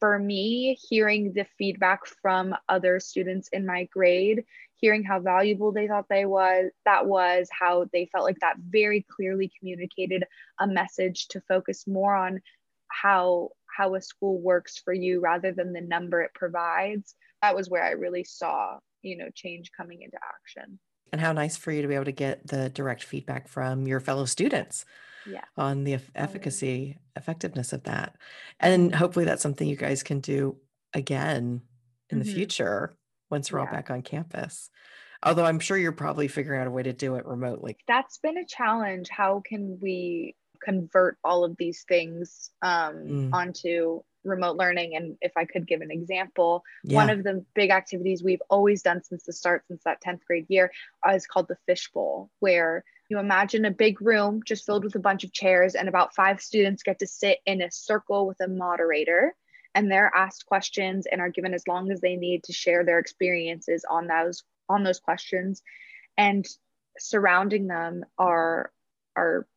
for 0.03 0.19
me, 0.19 0.77
hearing 0.89 1.31
the 1.31 1.45
feedback 1.57 2.05
from 2.05 2.53
other 2.67 2.99
students 2.99 3.47
in 3.53 3.65
my 3.65 3.85
grade, 3.85 4.43
hearing 4.75 5.01
how 5.01 5.17
valuable 5.17 5.71
they 5.71 5.87
thought 5.87 6.09
they 6.09 6.25
was, 6.25 6.71
that 6.83 7.05
was 7.05 7.47
how 7.57 7.85
they 7.93 8.09
felt 8.11 8.25
like 8.25 8.37
that 8.41 8.57
very 8.67 9.05
clearly 9.09 9.49
communicated 9.57 10.25
a 10.59 10.67
message 10.67 11.29
to 11.29 11.39
focus 11.47 11.87
more 11.87 12.13
on 12.13 12.41
how 12.89 13.51
how 13.77 13.95
a 13.95 14.01
school 14.01 14.41
works 14.41 14.77
for 14.77 14.93
you 14.93 15.21
rather 15.21 15.53
than 15.53 15.71
the 15.71 15.79
number 15.79 16.21
it 16.21 16.33
provides. 16.33 17.15
That 17.41 17.55
was 17.55 17.69
where 17.69 17.85
I 17.85 17.91
really 17.91 18.25
saw, 18.25 18.79
you 19.03 19.17
know, 19.17 19.29
change 19.33 19.71
coming 19.71 20.01
into 20.01 20.17
action 20.21 20.79
and 21.13 21.21
how 21.21 21.31
nice 21.31 21.55
for 21.55 21.71
you 21.71 21.81
to 21.81 21.87
be 21.87 21.95
able 21.95 22.03
to 22.03 22.11
get 22.11 22.45
the 22.45 22.69
direct 22.69 23.03
feedback 23.03 23.47
from 23.47 23.87
your 23.87 24.01
fellow 24.01 24.25
students 24.25 24.83
yeah. 25.29 25.43
on 25.57 25.83
the 25.83 25.97
efficacy 26.15 26.97
effectiveness 27.15 27.73
of 27.73 27.83
that 27.83 28.15
and 28.59 28.93
hopefully 28.93 29.25
that's 29.25 29.41
something 29.41 29.67
you 29.67 29.75
guys 29.75 30.03
can 30.03 30.19
do 30.19 30.55
again 30.93 31.61
in 32.09 32.19
mm-hmm. 32.19 32.27
the 32.27 32.33
future 32.33 32.95
once 33.29 33.51
we're 33.51 33.59
yeah. 33.59 33.65
all 33.65 33.71
back 33.71 33.89
on 33.89 34.01
campus 34.01 34.69
although 35.23 35.45
i'm 35.45 35.59
sure 35.59 35.77
you're 35.77 35.91
probably 35.91 36.27
figuring 36.27 36.59
out 36.59 36.67
a 36.67 36.71
way 36.71 36.83
to 36.83 36.93
do 36.93 37.15
it 37.15 37.25
remotely 37.25 37.77
that's 37.87 38.17
been 38.17 38.37
a 38.37 38.45
challenge 38.45 39.09
how 39.09 39.41
can 39.45 39.77
we 39.81 40.35
convert 40.63 41.17
all 41.23 41.43
of 41.43 41.55
these 41.57 41.83
things 41.87 42.51
um, 42.61 42.95
mm. 42.95 43.33
onto 43.33 44.01
remote 44.23 44.55
learning 44.55 44.95
and 44.95 45.17
if 45.21 45.33
i 45.35 45.43
could 45.43 45.67
give 45.67 45.81
an 45.81 45.91
example 45.91 46.63
yeah. 46.85 46.95
one 46.95 47.09
of 47.09 47.23
the 47.23 47.43
big 47.53 47.69
activities 47.69 48.23
we've 48.23 48.41
always 48.49 48.81
done 48.81 49.03
since 49.03 49.23
the 49.23 49.33
start 49.33 49.63
since 49.67 49.83
that 49.83 50.01
10th 50.01 50.21
grade 50.25 50.45
year 50.47 50.71
is 51.11 51.27
called 51.27 51.47
the 51.49 51.57
fishbowl 51.65 52.31
where 52.39 52.85
you 53.09 53.19
imagine 53.19 53.65
a 53.65 53.71
big 53.71 54.01
room 54.01 54.41
just 54.45 54.65
filled 54.65 54.83
with 54.83 54.95
a 54.95 54.99
bunch 54.99 55.23
of 55.23 55.33
chairs 55.33 55.75
and 55.75 55.87
about 55.87 56.15
five 56.15 56.41
students 56.41 56.83
get 56.83 56.99
to 56.99 57.07
sit 57.07 57.39
in 57.45 57.61
a 57.61 57.71
circle 57.71 58.27
with 58.27 58.39
a 58.41 58.47
moderator 58.47 59.35
and 59.75 59.91
they're 59.91 60.11
asked 60.15 60.45
questions 60.45 61.07
and 61.11 61.19
are 61.19 61.29
given 61.29 61.53
as 61.53 61.67
long 61.67 61.91
as 61.91 61.99
they 61.99 62.15
need 62.15 62.43
to 62.43 62.53
share 62.53 62.83
their 62.83 62.99
experiences 62.99 63.85
on 63.89 64.07
those 64.07 64.43
on 64.69 64.83
those 64.83 64.99
questions. 64.99 65.61
And 66.17 66.45
surrounding 66.97 67.67
them 67.67 68.05
are 68.17 68.71
are 69.15 69.47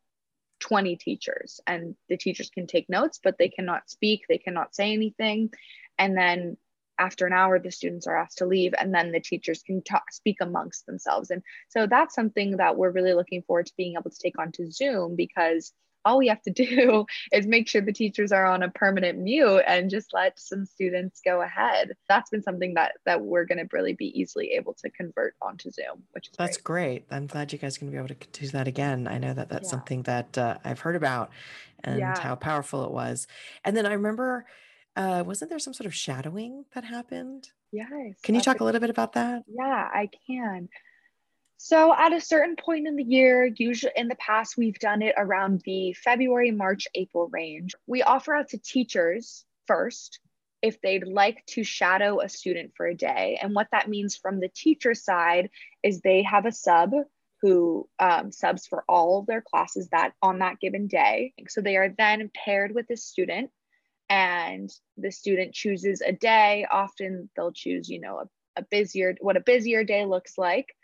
20 0.61 0.97
teachers 0.97 1.61
and 1.67 1.95
the 2.09 2.17
teachers 2.17 2.49
can 2.49 2.67
take 2.67 2.89
notes 2.89 3.21
but 3.23 3.37
they 3.39 3.49
cannot 3.49 3.91
speak 3.91 4.23
they 4.29 4.39
cannot 4.39 4.75
say 4.75 4.93
anything. 4.93 5.51
And 5.99 6.17
then 6.17 6.57
after 6.99 7.27
an 7.27 7.33
hour 7.33 7.59
the 7.59 7.71
students 7.71 8.07
are 8.07 8.17
asked 8.17 8.39
to 8.39 8.47
leave 8.47 8.75
and 8.79 8.95
then 8.95 9.13
the 9.13 9.21
teachers 9.21 9.63
can 9.63 9.83
talk, 9.83 10.13
speak 10.13 10.37
amongst 10.41 10.87
themselves 10.87 11.31
and 11.31 11.43
so 11.69 11.87
that's 11.87 12.15
something 12.15 12.57
that 12.57 12.77
we're 12.77 12.91
really 12.91 13.15
looking 13.15 13.43
forward 13.43 13.67
to 13.67 13.73
being 13.77 13.95
able 13.99 14.11
to 14.11 14.19
take 14.19 14.39
onto 14.39 14.71
zoom 14.71 15.17
because 15.17 15.73
all 16.07 16.19
we 16.19 16.29
have 16.29 16.41
to 16.43 16.51
do 16.53 17.05
is 17.33 17.47
make 17.47 17.69
sure 17.69 17.83
the 17.83 17.93
teachers 17.93 18.33
are 18.33 18.47
on 18.47 18.63
a 18.63 18.71
permanent 18.71 19.19
mute 19.19 19.63
and 19.67 19.91
just 19.91 20.15
let 20.15 20.39
some 20.39 20.65
students 20.65 21.21
go 21.23 21.43
ahead 21.43 21.93
that's 22.09 22.31
been 22.31 22.43
something 22.43 22.75
that 22.75 22.93
that 23.05 23.21
we're 23.21 23.45
going 23.45 23.59
to 23.59 23.69
really 23.73 23.93
be 23.93 24.19
easily 24.19 24.53
able 24.53 24.73
to 24.73 24.89
convert 24.91 25.35
onto 25.43 25.71
zoom 25.71 26.03
which 26.13 26.29
is 26.29 26.35
that's 26.39 26.57
great, 26.57 27.07
great. 27.09 27.17
i'm 27.17 27.27
glad 27.27 27.53
you 27.53 27.59
guys 27.59 27.77
are 27.77 27.81
going 27.81 27.93
to 27.93 27.95
be 27.95 27.99
able 27.99 28.09
to 28.09 28.41
do 28.41 28.49
that 28.49 28.69
again 28.69 29.07
i 29.07 29.19
know 29.19 29.35
that 29.35 29.49
that's 29.51 29.67
yeah. 29.67 29.71
something 29.71 30.03
that 30.05 30.39
uh, 30.39 30.57
i've 30.65 30.81
heard 30.81 30.97
about 30.97 31.31
and 31.85 31.99
yeah. 31.99 32.19
how 32.19 32.35
powerful 32.35 32.85
it 32.85 32.91
was 32.91 33.27
and 33.65 33.77
then 33.77 33.85
i 33.85 33.93
remember 33.93 34.47
uh, 34.97 35.23
wasn't 35.27 35.51
there 35.51 35.59
some 35.59 35.75
sort 35.75 35.87
of 35.87 35.95
shadowing 35.95 36.65
that 36.75 36.85
happened? 36.85 37.51
Yes. 37.71 37.91
Can 38.23 38.35
you 38.35 38.41
talk 38.41 38.61
a 38.61 38.65
little 38.65 38.81
bit 38.81 38.91
about 38.91 39.13
that? 39.13 39.45
Yeah, 39.47 39.89
I 39.93 40.09
can. 40.27 40.69
So, 41.59 41.95
at 41.95 42.13
a 42.13 42.21
certain 42.21 42.57
point 42.57 42.87
in 42.87 42.97
the 42.97 43.05
year, 43.05 43.51
usually 43.57 43.93
in 43.97 44.09
the 44.09 44.17
past, 44.17 44.57
we've 44.57 44.79
done 44.79 45.03
it 45.03 45.15
around 45.17 45.63
the 45.65 45.95
February, 45.95 46.51
March, 46.51 46.87
April 46.95 47.29
range. 47.29 47.75
We 47.87 48.03
offer 48.03 48.35
out 48.35 48.49
to 48.51 48.59
teachers 48.59 49.45
first 49.67 50.21
if 50.63 50.81
they'd 50.81 51.07
like 51.07 51.45
to 51.47 51.65
shadow 51.65 52.21
a 52.21 52.29
student 52.29 52.73
for 52.77 52.87
a 52.87 52.95
day. 52.95 53.39
And 53.41 53.55
what 53.55 53.69
that 53.73 53.89
means 53.89 54.17
from 54.17 54.41
the 54.41 54.49
teacher 54.49 54.95
side 54.95 55.51
is 55.83 56.01
they 56.01 56.23
have 56.23 56.47
a 56.47 56.53
sub 56.53 56.93
who 57.43 57.89
um, 57.99 58.33
subs 58.33 58.67
for 58.67 58.85
all 58.89 59.21
of 59.21 59.27
their 59.27 59.43
classes 59.43 59.89
that 59.91 60.13
on 60.23 60.39
that 60.39 60.59
given 60.61 60.87
day. 60.87 61.35
So 61.49 61.61
they 61.61 61.77
are 61.77 61.95
then 61.97 62.31
paired 62.35 62.75
with 62.75 62.89
the 62.89 62.97
student 62.97 63.51
and 64.09 64.71
the 64.97 65.11
student 65.11 65.55
chooses 65.55 66.01
a 66.01 66.13
day. 66.13 66.67
Often 66.71 67.31
they'll 67.37 67.53
choose 67.53 67.89
you 67.89 68.01
know 68.01 68.19
a, 68.19 68.61
a 68.61 68.63
busier 68.63 69.17
what 69.21 69.37
a 69.37 69.41
busier 69.41 69.85
day 69.85 70.05
looks 70.05 70.39
like. 70.39 70.75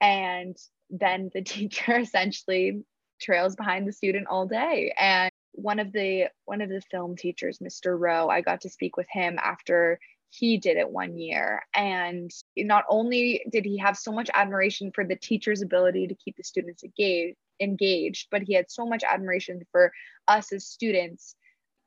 And 0.00 0.56
then 0.88 1.30
the 1.32 1.42
teacher 1.56 1.98
essentially 1.98 2.82
trails 3.20 3.56
behind 3.56 3.86
the 3.86 3.92
student 3.92 4.28
all 4.28 4.46
day. 4.46 4.94
And 4.98 5.30
one 5.52 5.78
of 5.78 5.92
the 5.92 6.28
one 6.44 6.60
of 6.60 6.68
the 6.68 6.80
film 6.92 7.16
teachers 7.16 7.58
mr 7.58 7.98
rowe 7.98 8.28
i 8.28 8.40
got 8.40 8.60
to 8.60 8.70
speak 8.70 8.96
with 8.96 9.08
him 9.10 9.36
after 9.42 9.98
he 10.30 10.58
did 10.58 10.76
it 10.76 10.88
one 10.88 11.18
year. 11.18 11.62
And 11.74 12.30
not 12.56 12.84
only 12.88 13.44
did 13.50 13.64
he 13.64 13.78
have 13.78 13.96
so 13.96 14.12
much 14.12 14.30
admiration 14.32 14.92
for 14.94 15.04
the 15.04 15.16
teacher's 15.16 15.60
ability 15.60 16.06
to 16.06 16.14
keep 16.14 16.36
the 16.36 16.44
students 16.44 16.84
engaged 16.84 17.36
engaged 17.62 18.28
but 18.30 18.40
he 18.40 18.54
had 18.54 18.70
so 18.70 18.86
much 18.86 19.04
admiration 19.04 19.60
for 19.70 19.92
us 20.28 20.50
as 20.50 20.64
students 20.64 21.34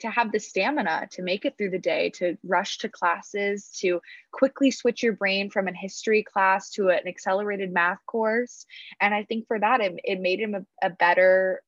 to 0.03 0.09
have 0.09 0.33
the 0.33 0.39
stamina 0.39 1.07
to 1.11 1.21
make 1.21 1.45
it 1.45 1.57
through 1.57 1.69
the 1.69 1.79
day, 1.79 2.09
to 2.09 2.37
rush 2.43 2.77
to 2.79 2.89
classes, 2.89 3.69
to 3.79 4.01
quickly 4.33 4.69
switch 4.69 5.01
your 5.01 5.13
brain 5.13 5.49
from 5.49 5.69
an 5.69 5.73
history 5.73 6.23
class 6.23 6.69
to 6.71 6.89
an 6.89 7.07
accelerated 7.07 7.71
math 7.71 8.05
course. 8.05 8.65
And 8.99 9.13
I 9.13 9.23
think 9.23 9.47
for 9.47 9.57
that, 9.57 9.79
it, 9.79 9.93
it 10.03 10.19
made 10.19 10.41
him 10.41 10.55
a, 10.55 10.65
a 10.85 10.89
better, 10.89 11.63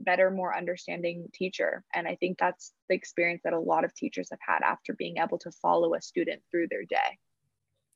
better, 0.00 0.30
more 0.30 0.54
understanding 0.54 1.28
teacher. 1.32 1.82
And 1.94 2.06
I 2.06 2.16
think 2.16 2.36
that's 2.38 2.72
the 2.90 2.94
experience 2.94 3.40
that 3.44 3.54
a 3.54 3.58
lot 3.58 3.84
of 3.84 3.94
teachers 3.94 4.28
have 4.30 4.40
had 4.46 4.60
after 4.62 4.92
being 4.92 5.16
able 5.16 5.38
to 5.38 5.50
follow 5.50 5.94
a 5.94 6.02
student 6.02 6.42
through 6.50 6.68
their 6.68 6.84
day. 6.84 7.18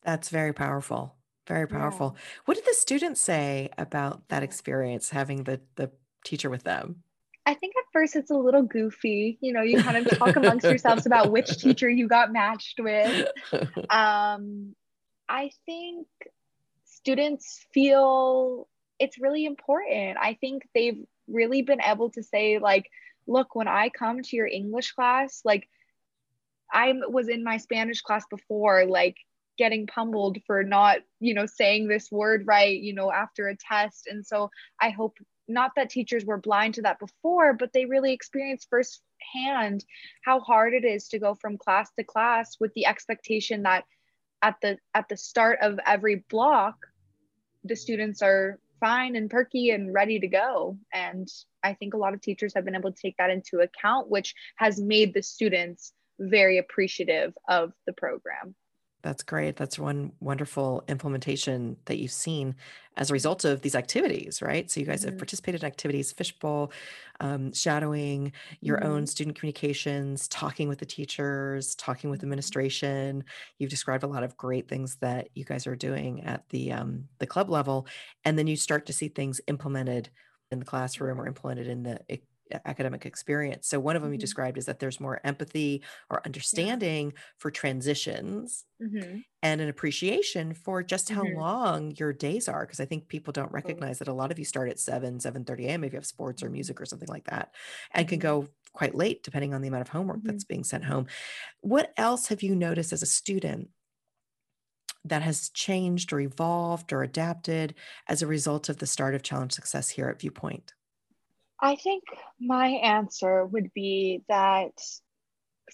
That's 0.03 0.31
very 0.31 0.55
powerful. 0.55 1.17
Very 1.47 1.69
powerful. 1.69 2.15
Yeah. 2.15 2.23
What 2.47 2.55
did 2.55 2.65
the 2.65 2.75
students 2.75 3.21
say 3.21 3.69
about 3.77 4.29
that 4.29 4.43
experience 4.43 5.11
having 5.11 5.43
the 5.45 5.61
the 5.75 5.91
teacher 6.25 6.49
with 6.49 6.63
them? 6.63 7.03
I 7.45 7.55
think 7.55 7.75
at 7.77 7.85
first 7.93 8.15
it's 8.15 8.31
a 8.31 8.37
little 8.37 8.63
goofy. 8.63 9.39
You 9.41 9.53
know, 9.53 9.63
you 9.63 9.83
kind 9.83 10.07
of 10.07 10.19
talk 10.19 10.37
amongst 10.37 10.65
yourselves 10.65 11.07
about 11.07 11.33
which 11.33 11.49
teacher 11.59 11.89
you 11.89 12.09
got 12.09 12.33
matched 12.33 12.79
with. 12.81 13.29
Um, 13.91 14.75
I 15.29 15.51
think 15.67 16.07
students 16.85 17.67
feel 17.75 18.69
it's 18.99 19.21
really 19.21 19.45
important. 19.45 20.19
I 20.21 20.39
think 20.41 20.69
they've 20.75 21.05
really 21.27 21.63
been 21.63 21.81
able 21.83 22.11
to 22.11 22.23
say, 22.23 22.59
like, 22.59 22.89
look, 23.27 23.55
when 23.55 23.69
I 23.69 23.89
come 23.89 24.23
to 24.23 24.37
your 24.37 24.47
English 24.47 24.93
class, 24.93 25.41
like, 25.45 25.69
I 26.73 26.95
was 27.09 27.28
in 27.28 27.45
my 27.45 27.57
Spanish 27.57 28.00
class 28.00 28.25
before, 28.31 28.87
like, 28.87 29.17
getting 29.59 29.87
pummeled 29.87 30.39
for 30.47 30.63
not, 30.63 30.99
you 31.21 31.35
know, 31.35 31.47
saying 31.47 31.89
this 31.89 32.11
word 32.11 32.45
right, 32.47 32.81
you 32.81 32.95
know, 32.95 33.13
after 33.13 33.49
a 33.49 33.57
test. 33.57 34.07
And 34.07 34.26
so 34.26 34.50
I 34.81 34.91
hope 34.91 35.19
not 35.49 35.73
that 35.76 35.91
teachers 35.91 36.25
were 36.25 36.39
blind 36.39 36.75
to 36.75 36.83
that 36.83 36.99
before, 36.99 37.52
but 37.52 37.73
they 37.73 37.85
really 37.85 38.13
experienced 38.13 38.69
firsthand 38.71 39.85
how 40.25 40.41
hard 40.41 40.75
it 40.75 40.85
is 40.85 41.09
to 41.09 41.19
go 41.19 41.35
from 41.35 41.59
class 41.59 41.91
to 41.99 42.05
class 42.05 42.57
with 42.61 42.73
the 42.75 42.87
expectation 42.87 43.63
that 43.63 43.85
at 44.43 44.57
the 44.61 44.78
at 44.95 45.09
the 45.09 45.17
start 45.17 45.59
of 45.63 45.78
every 45.87 46.25
block, 46.28 46.76
the 47.65 47.76
students 47.76 48.23
are 48.23 48.59
fine 48.81 49.15
and 49.15 49.31
perky 49.31 49.71
and 49.71 49.95
ready 49.95 50.19
to 50.19 50.26
go. 50.26 50.76
And 50.93 51.28
I 51.63 51.75
think 51.75 51.95
a 51.95 51.99
lot 51.99 52.15
of 52.15 52.21
teachers 52.21 52.52
have 52.55 52.65
been 52.65 52.75
able 52.75 52.93
to 52.93 53.00
take 53.00 53.17
that 53.19 53.31
into 53.31 53.61
account, 53.61 54.11
which 54.11 54.35
has 54.57 54.81
made 54.81 55.15
the 55.15 55.23
students 55.23 55.93
very 56.19 56.59
appreciative 56.59 57.33
of 57.49 57.73
the 57.87 57.93
program. 57.93 58.55
That's 59.02 59.25
great. 59.25 59.56
That's 59.56 59.78
one 59.78 60.12
wonderful 60.21 60.84
implementation 60.86 61.76
that 61.86 61.99
you've 61.99 62.12
seen 62.12 62.54
as 62.97 63.10
a 63.10 63.12
result 63.12 63.45
of 63.45 63.62
these 63.62 63.75
activities, 63.75 64.41
right? 64.41 64.71
So 64.71 64.78
you 64.78 64.86
guys 64.86 65.02
have 65.02 65.12
mm-hmm. 65.12 65.19
participated 65.19 65.62
in 65.62 65.67
activities, 65.67 66.12
fishbowl, 66.12 66.73
um, 67.21 67.52
shadowing, 67.52 68.32
your 68.60 68.84
own 68.84 68.99
mm-hmm. 68.99 69.06
student 69.06 69.36
communications, 69.36 70.28
talking 70.28 70.69
with 70.69 70.78
the 70.78 70.86
teachers, 70.86 71.75
talking 71.75 72.10
with 72.10 72.21
mm-hmm. 72.21 72.26
administration. 72.26 73.25
You've 73.58 73.71
described 73.71 74.04
a 74.04 74.08
lot 74.08 74.23
of 74.23 74.36
great 74.36 74.69
things 74.69 74.97
that 74.97 75.28
you 75.34 75.45
guys 75.45 75.67
are 75.67 75.76
doing 75.76 76.23
at 76.25 76.49
the 76.50 76.73
um, 76.73 77.08
the 77.19 77.26
club 77.26 77.50
level, 77.50 77.86
and 78.25 78.38
then 78.38 78.47
you 78.47 78.56
start 78.56 78.86
to 78.86 78.93
see 78.93 79.08
things 79.08 79.41
implemented 79.49 80.10
in 80.52 80.58
the 80.58 80.65
classroom 80.65 81.21
or 81.21 81.26
implemented 81.26 81.67
in 81.67 81.82
the 81.82 81.99
academic 82.65 83.06
experience. 83.06 83.69
So 83.69 83.80
one 83.80 83.97
of 83.97 84.02
them 84.02 84.08
mm-hmm. 84.08 84.15
you 84.15 84.21
described 84.21 84.58
is 84.58 84.67
that 84.67 84.78
there's 84.78 85.00
more 85.00 85.21
empathy 85.25 85.82
or 86.10 86.23
understanding 86.25 87.12
yeah. 87.15 87.21
for 87.38 87.50
transitions 87.50 88.65
mm-hmm. 88.80 89.19
and 89.43 89.60
an 89.60 89.69
appreciation 89.69 90.54
for 90.54 90.82
just 90.82 91.08
how 91.08 91.23
mm-hmm. 91.23 91.38
long 91.38 91.95
your 91.97 92.12
days 92.12 92.49
are. 92.49 92.65
Because 92.65 92.80
I 92.80 92.84
think 92.84 93.08
people 93.08 93.32
don't 93.32 93.52
recognize 93.52 93.99
that 93.99 94.08
a 94.08 94.12
lot 94.12 94.30
of 94.30 94.38
you 94.38 94.45
start 94.45 94.69
at 94.69 94.78
7, 94.78 95.21
7 95.21 95.45
30 95.45 95.67
a.m. 95.67 95.84
if 95.84 95.93
you 95.93 95.99
have 95.99 96.06
sports 96.06 96.43
or 96.43 96.47
mm-hmm. 96.47 96.54
music 96.54 96.80
or 96.80 96.86
something 96.86 97.08
like 97.08 97.25
that, 97.25 97.54
and 97.93 98.08
can 98.08 98.19
mm-hmm. 98.19 98.43
go 98.43 98.49
quite 98.73 98.95
late 98.95 99.23
depending 99.23 99.54
on 99.54 99.60
the 99.60 99.69
amount 99.69 99.82
of 99.82 99.88
homework 99.88 100.19
mm-hmm. 100.19 100.28
that's 100.28 100.45
being 100.45 100.65
sent 100.65 100.84
home. 100.84 101.06
What 101.60 101.93
else 101.97 102.28
have 102.28 102.43
you 102.43 102.54
noticed 102.54 102.93
as 102.93 103.02
a 103.02 103.06
student 103.06 103.69
that 105.04 105.23
has 105.23 105.49
changed 105.50 106.12
or 106.12 106.21
evolved 106.21 106.93
or 106.93 107.02
adapted 107.02 107.75
as 108.08 108.23
a 108.23 108.26
result 108.26 108.69
of 108.69 108.78
the 108.78 108.86
start 108.86 109.15
of 109.15 109.23
challenge 109.23 109.52
success 109.52 109.88
here 109.88 110.08
at 110.08 110.21
Viewpoint? 110.21 110.75
I 111.63 111.77
think 111.77 112.03
my 112.41 112.67
answer 112.67 113.47
would 113.47 113.73
be 113.73 114.25
that 114.29 114.73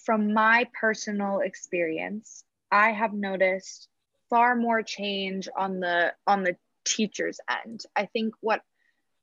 from 0.05 0.33
my 0.33 0.67
personal 0.79 1.39
experience, 1.39 2.43
I 2.71 2.91
have 2.91 3.11
noticed 3.11 3.89
far 4.29 4.55
more 4.55 4.83
change 4.83 5.49
on 5.57 5.79
the 5.79 6.13
on 6.27 6.43
the 6.43 6.55
teacher's 6.85 7.39
end. 7.65 7.81
I 7.95 8.05
think 8.05 8.35
what 8.39 8.61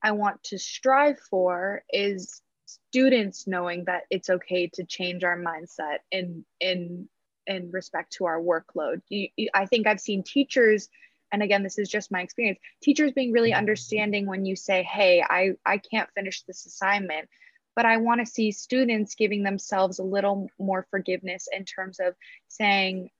I 0.03 0.11
want 0.11 0.43
to 0.45 0.59
strive 0.59 1.21
for 1.31 1.85
is 1.89 2.43
students 2.65 3.47
knowing 3.47 3.85
that 3.85 4.03
it's 4.11 4.29
okay 4.29 4.69
to 4.75 4.85
change 4.85 5.23
our 5.23 5.39
mindset 5.39 5.99
in 6.11 6.45
in 6.59 7.09
in 7.47 7.71
respect 7.71 8.15
to 8.15 8.25
our 8.25 8.41
workload. 8.41 9.03
You, 9.09 9.29
you, 9.37 9.51
I 9.55 9.67
think 9.67 9.87
I've 9.87 10.01
seen 10.01 10.25
teachers 10.25 10.89
and 11.33 11.43
again 11.43 11.62
this 11.62 11.79
is 11.79 11.89
just 11.89 12.12
my 12.12 12.23
experience 12.23 12.59
teachers 12.83 13.12
being 13.12 13.33
really 13.33 13.51
mm-hmm. 13.51 13.59
understanding 13.59 14.27
when 14.27 14.45
you 14.45 14.57
say 14.57 14.83
hey 14.83 15.23
i 15.29 15.53
i 15.65 15.79
can't 15.79 16.11
finish 16.15 16.43
this 16.43 16.67
assignment 16.67 17.29
but 17.75 17.87
i 17.87 17.97
want 17.97 18.21
to 18.21 18.27
see 18.27 18.53
students 18.53 19.15
giving 19.15 19.43
themselves 19.43 19.99
a 19.99 20.05
little 20.05 20.49
more 20.59 20.87
forgiveness 20.91 21.49
in 21.53 21.65
terms 21.65 22.01
of 22.01 22.15
saying 22.49 23.11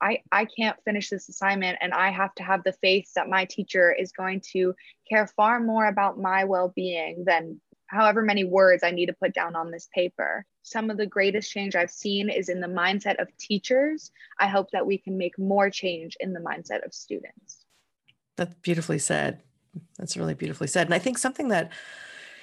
I, 0.00 0.18
I 0.30 0.44
can't 0.44 0.76
finish 0.84 1.08
this 1.08 1.30
assignment 1.30 1.78
and 1.80 1.94
I 1.94 2.10
have 2.10 2.34
to 2.34 2.42
have 2.42 2.62
the 2.62 2.74
faith 2.74 3.10
that 3.14 3.28
my 3.28 3.46
teacher 3.46 3.90
is 3.90 4.12
going 4.12 4.42
to 4.52 4.74
care 5.08 5.26
far 5.26 5.60
more 5.60 5.86
about 5.86 6.18
my 6.18 6.44
well 6.44 6.70
being 6.74 7.24
than 7.24 7.60
however 7.86 8.20
many 8.20 8.44
words 8.44 8.82
I 8.82 8.90
need 8.90 9.06
to 9.06 9.14
put 9.14 9.32
down 9.32 9.56
on 9.56 9.70
this 9.70 9.88
paper. 9.94 10.44
Some 10.64 10.88
of 10.90 10.96
the 10.96 11.06
greatest 11.06 11.52
change 11.52 11.76
I've 11.76 11.90
seen 11.90 12.30
is 12.30 12.48
in 12.48 12.60
the 12.60 12.66
mindset 12.66 13.20
of 13.20 13.28
teachers. 13.36 14.10
I 14.40 14.48
hope 14.48 14.70
that 14.70 14.86
we 14.86 14.96
can 14.96 15.18
make 15.18 15.38
more 15.38 15.68
change 15.68 16.16
in 16.20 16.32
the 16.32 16.40
mindset 16.40 16.84
of 16.84 16.94
students. 16.94 17.66
That's 18.36 18.54
beautifully 18.54 18.98
said. 18.98 19.42
That's 19.98 20.16
really 20.16 20.32
beautifully 20.32 20.66
said. 20.66 20.86
And 20.86 20.94
I 20.94 20.98
think 20.98 21.18
something 21.18 21.48
that, 21.48 21.70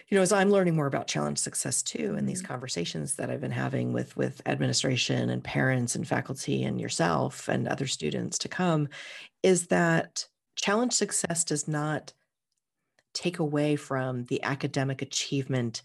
you 0.07 0.15
know, 0.15 0.21
as 0.21 0.31
I'm 0.31 0.51
learning 0.51 0.75
more 0.75 0.85
about 0.85 1.07
challenge 1.07 1.39
success 1.39 1.81
too, 1.81 2.13
and 2.15 2.29
these 2.29 2.43
mm-hmm. 2.43 2.51
conversations 2.53 3.15
that 3.15 3.31
I've 3.31 3.41
been 3.41 3.49
having 3.49 3.91
with 3.91 4.15
with 4.15 4.39
administration 4.45 5.31
and 5.31 5.43
parents 5.43 5.95
and 5.95 6.07
faculty 6.07 6.63
and 6.63 6.79
yourself 6.79 7.47
and 7.47 7.67
other 7.67 7.87
students 7.87 8.37
to 8.39 8.47
come, 8.47 8.87
is 9.41 9.67
that 9.67 10.27
challenge 10.55 10.93
success 10.93 11.43
does 11.43 11.67
not 11.67 12.13
take 13.13 13.39
away 13.39 13.75
from 13.75 14.25
the 14.25 14.43
academic 14.43 15.01
achievement 15.01 15.81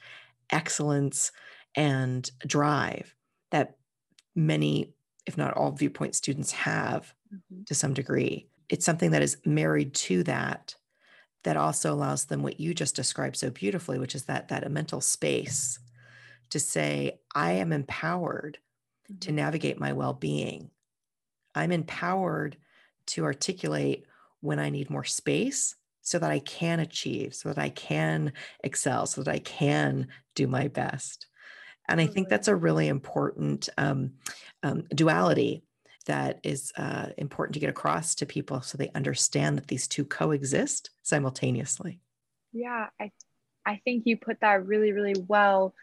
excellence 0.50 1.32
and 1.76 2.28
drive 2.46 3.14
that 3.50 3.76
many, 4.34 4.94
if 5.26 5.36
not 5.36 5.54
all, 5.54 5.72
viewpoint 5.72 6.14
students 6.14 6.52
have 6.52 7.14
mm-hmm. 7.32 7.62
to 7.64 7.74
some 7.74 7.94
degree. 7.94 8.48
It's 8.68 8.84
something 8.84 9.12
that 9.12 9.22
is 9.22 9.36
married 9.44 9.94
to 9.94 10.22
that 10.24 10.74
that 11.44 11.56
also 11.56 11.92
allows 11.92 12.24
them 12.24 12.42
what 12.42 12.58
you 12.58 12.74
just 12.74 12.96
described 12.96 13.36
so 13.36 13.50
beautifully, 13.50 13.98
which 13.98 14.14
is 14.16 14.24
that 14.24 14.48
that 14.48 14.66
a 14.66 14.68
mental 14.68 15.00
space 15.00 15.78
to 16.50 16.58
say, 16.58 17.20
I 17.34 17.52
am 17.52 17.72
empowered 17.72 18.58
mm-hmm. 19.10 19.18
to 19.20 19.32
navigate 19.32 19.78
my 19.78 19.92
well-being. 19.92 20.70
I'm 21.54 21.72
empowered 21.72 22.56
to 23.08 23.24
articulate 23.24 24.06
when 24.40 24.58
I 24.58 24.70
need 24.70 24.90
more 24.90 25.04
space 25.04 25.76
so 26.02 26.18
that 26.18 26.30
I 26.30 26.38
can 26.38 26.80
achieve, 26.80 27.34
so 27.34 27.48
that 27.48 27.58
I 27.58 27.68
can 27.68 28.32
excel, 28.62 29.06
so 29.06 29.22
that 29.22 29.32
I 29.32 29.38
can 29.38 30.08
do 30.34 30.46
my 30.46 30.68
best. 30.68 31.26
And 31.88 32.00
I 32.00 32.06
think 32.06 32.28
that's 32.28 32.48
a 32.48 32.56
really 32.56 32.88
important 32.88 33.68
um, 33.78 34.12
um, 34.62 34.84
duality 34.94 35.62
that 36.06 36.38
is 36.42 36.72
uh, 36.76 37.08
important 37.18 37.54
to 37.54 37.60
get 37.60 37.70
across 37.70 38.14
to 38.16 38.26
people 38.26 38.62
so 38.62 38.78
they 38.78 38.90
understand 38.94 39.58
that 39.58 39.68
these 39.68 39.86
two 39.86 40.04
coexist 40.04 40.90
simultaneously. 41.02 42.00
Yeah, 42.52 42.86
I, 43.00 43.10
I 43.64 43.80
think 43.84 44.04
you 44.06 44.16
put 44.16 44.40
that 44.40 44.66
really, 44.66 44.92
really 44.92 45.20
well. 45.28 45.74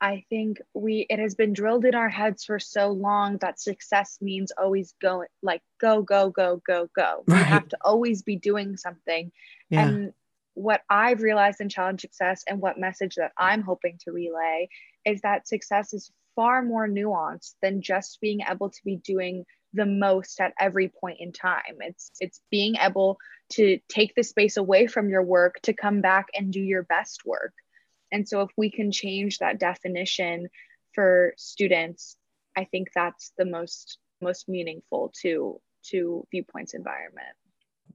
I 0.00 0.24
think 0.28 0.60
we 0.74 1.06
it 1.08 1.18
has 1.18 1.34
been 1.34 1.54
drilled 1.54 1.86
in 1.86 1.94
our 1.94 2.08
heads 2.08 2.44
for 2.44 2.58
so 2.58 2.90
long 2.90 3.38
that 3.38 3.58
success 3.58 4.18
means 4.20 4.52
always 4.52 4.94
going 5.00 5.28
like 5.42 5.62
go 5.80 6.02
go 6.02 6.28
go 6.30 6.60
go 6.66 6.88
go. 6.94 7.24
Right. 7.26 7.38
We 7.38 7.44
have 7.44 7.68
to 7.68 7.78
always 7.80 8.22
be 8.22 8.36
doing 8.36 8.76
something. 8.76 9.32
Yeah. 9.70 9.88
And 9.88 10.12
what 10.52 10.82
I've 10.88 11.22
realized 11.22 11.60
in 11.60 11.68
challenge 11.68 12.02
success 12.02 12.44
and 12.46 12.60
what 12.60 12.78
message 12.78 13.14
that 13.16 13.32
I'm 13.38 13.62
hoping 13.62 13.98
to 14.04 14.12
relay 14.12 14.68
is 15.06 15.22
that 15.22 15.48
success 15.48 15.94
is 15.94 16.10
far 16.34 16.62
more 16.62 16.86
nuanced 16.86 17.54
than 17.62 17.80
just 17.80 18.20
being 18.20 18.40
able 18.48 18.68
to 18.68 18.80
be 18.84 18.96
doing 18.96 19.44
the 19.72 19.86
most 19.86 20.40
at 20.40 20.52
every 20.60 20.88
point 20.88 21.18
in 21.20 21.32
time. 21.32 21.78
It's 21.80 22.10
it's 22.20 22.40
being 22.50 22.76
able 22.76 23.18
to 23.52 23.78
take 23.88 24.14
the 24.14 24.22
space 24.22 24.56
away 24.56 24.86
from 24.86 25.08
your 25.08 25.22
work 25.22 25.60
to 25.62 25.72
come 25.72 26.00
back 26.00 26.26
and 26.34 26.52
do 26.52 26.60
your 26.60 26.82
best 26.82 27.24
work. 27.24 27.54
And 28.12 28.28
so 28.28 28.42
if 28.42 28.50
we 28.56 28.70
can 28.70 28.90
change 28.92 29.38
that 29.38 29.58
definition 29.58 30.48
for 30.92 31.34
students, 31.36 32.16
I 32.56 32.64
think 32.64 32.88
that's 32.94 33.32
the 33.38 33.44
most 33.44 33.98
most 34.20 34.48
meaningful 34.48 35.12
to 35.22 35.60
to 35.90 36.26
viewpoints 36.30 36.74
environment. 36.74 37.36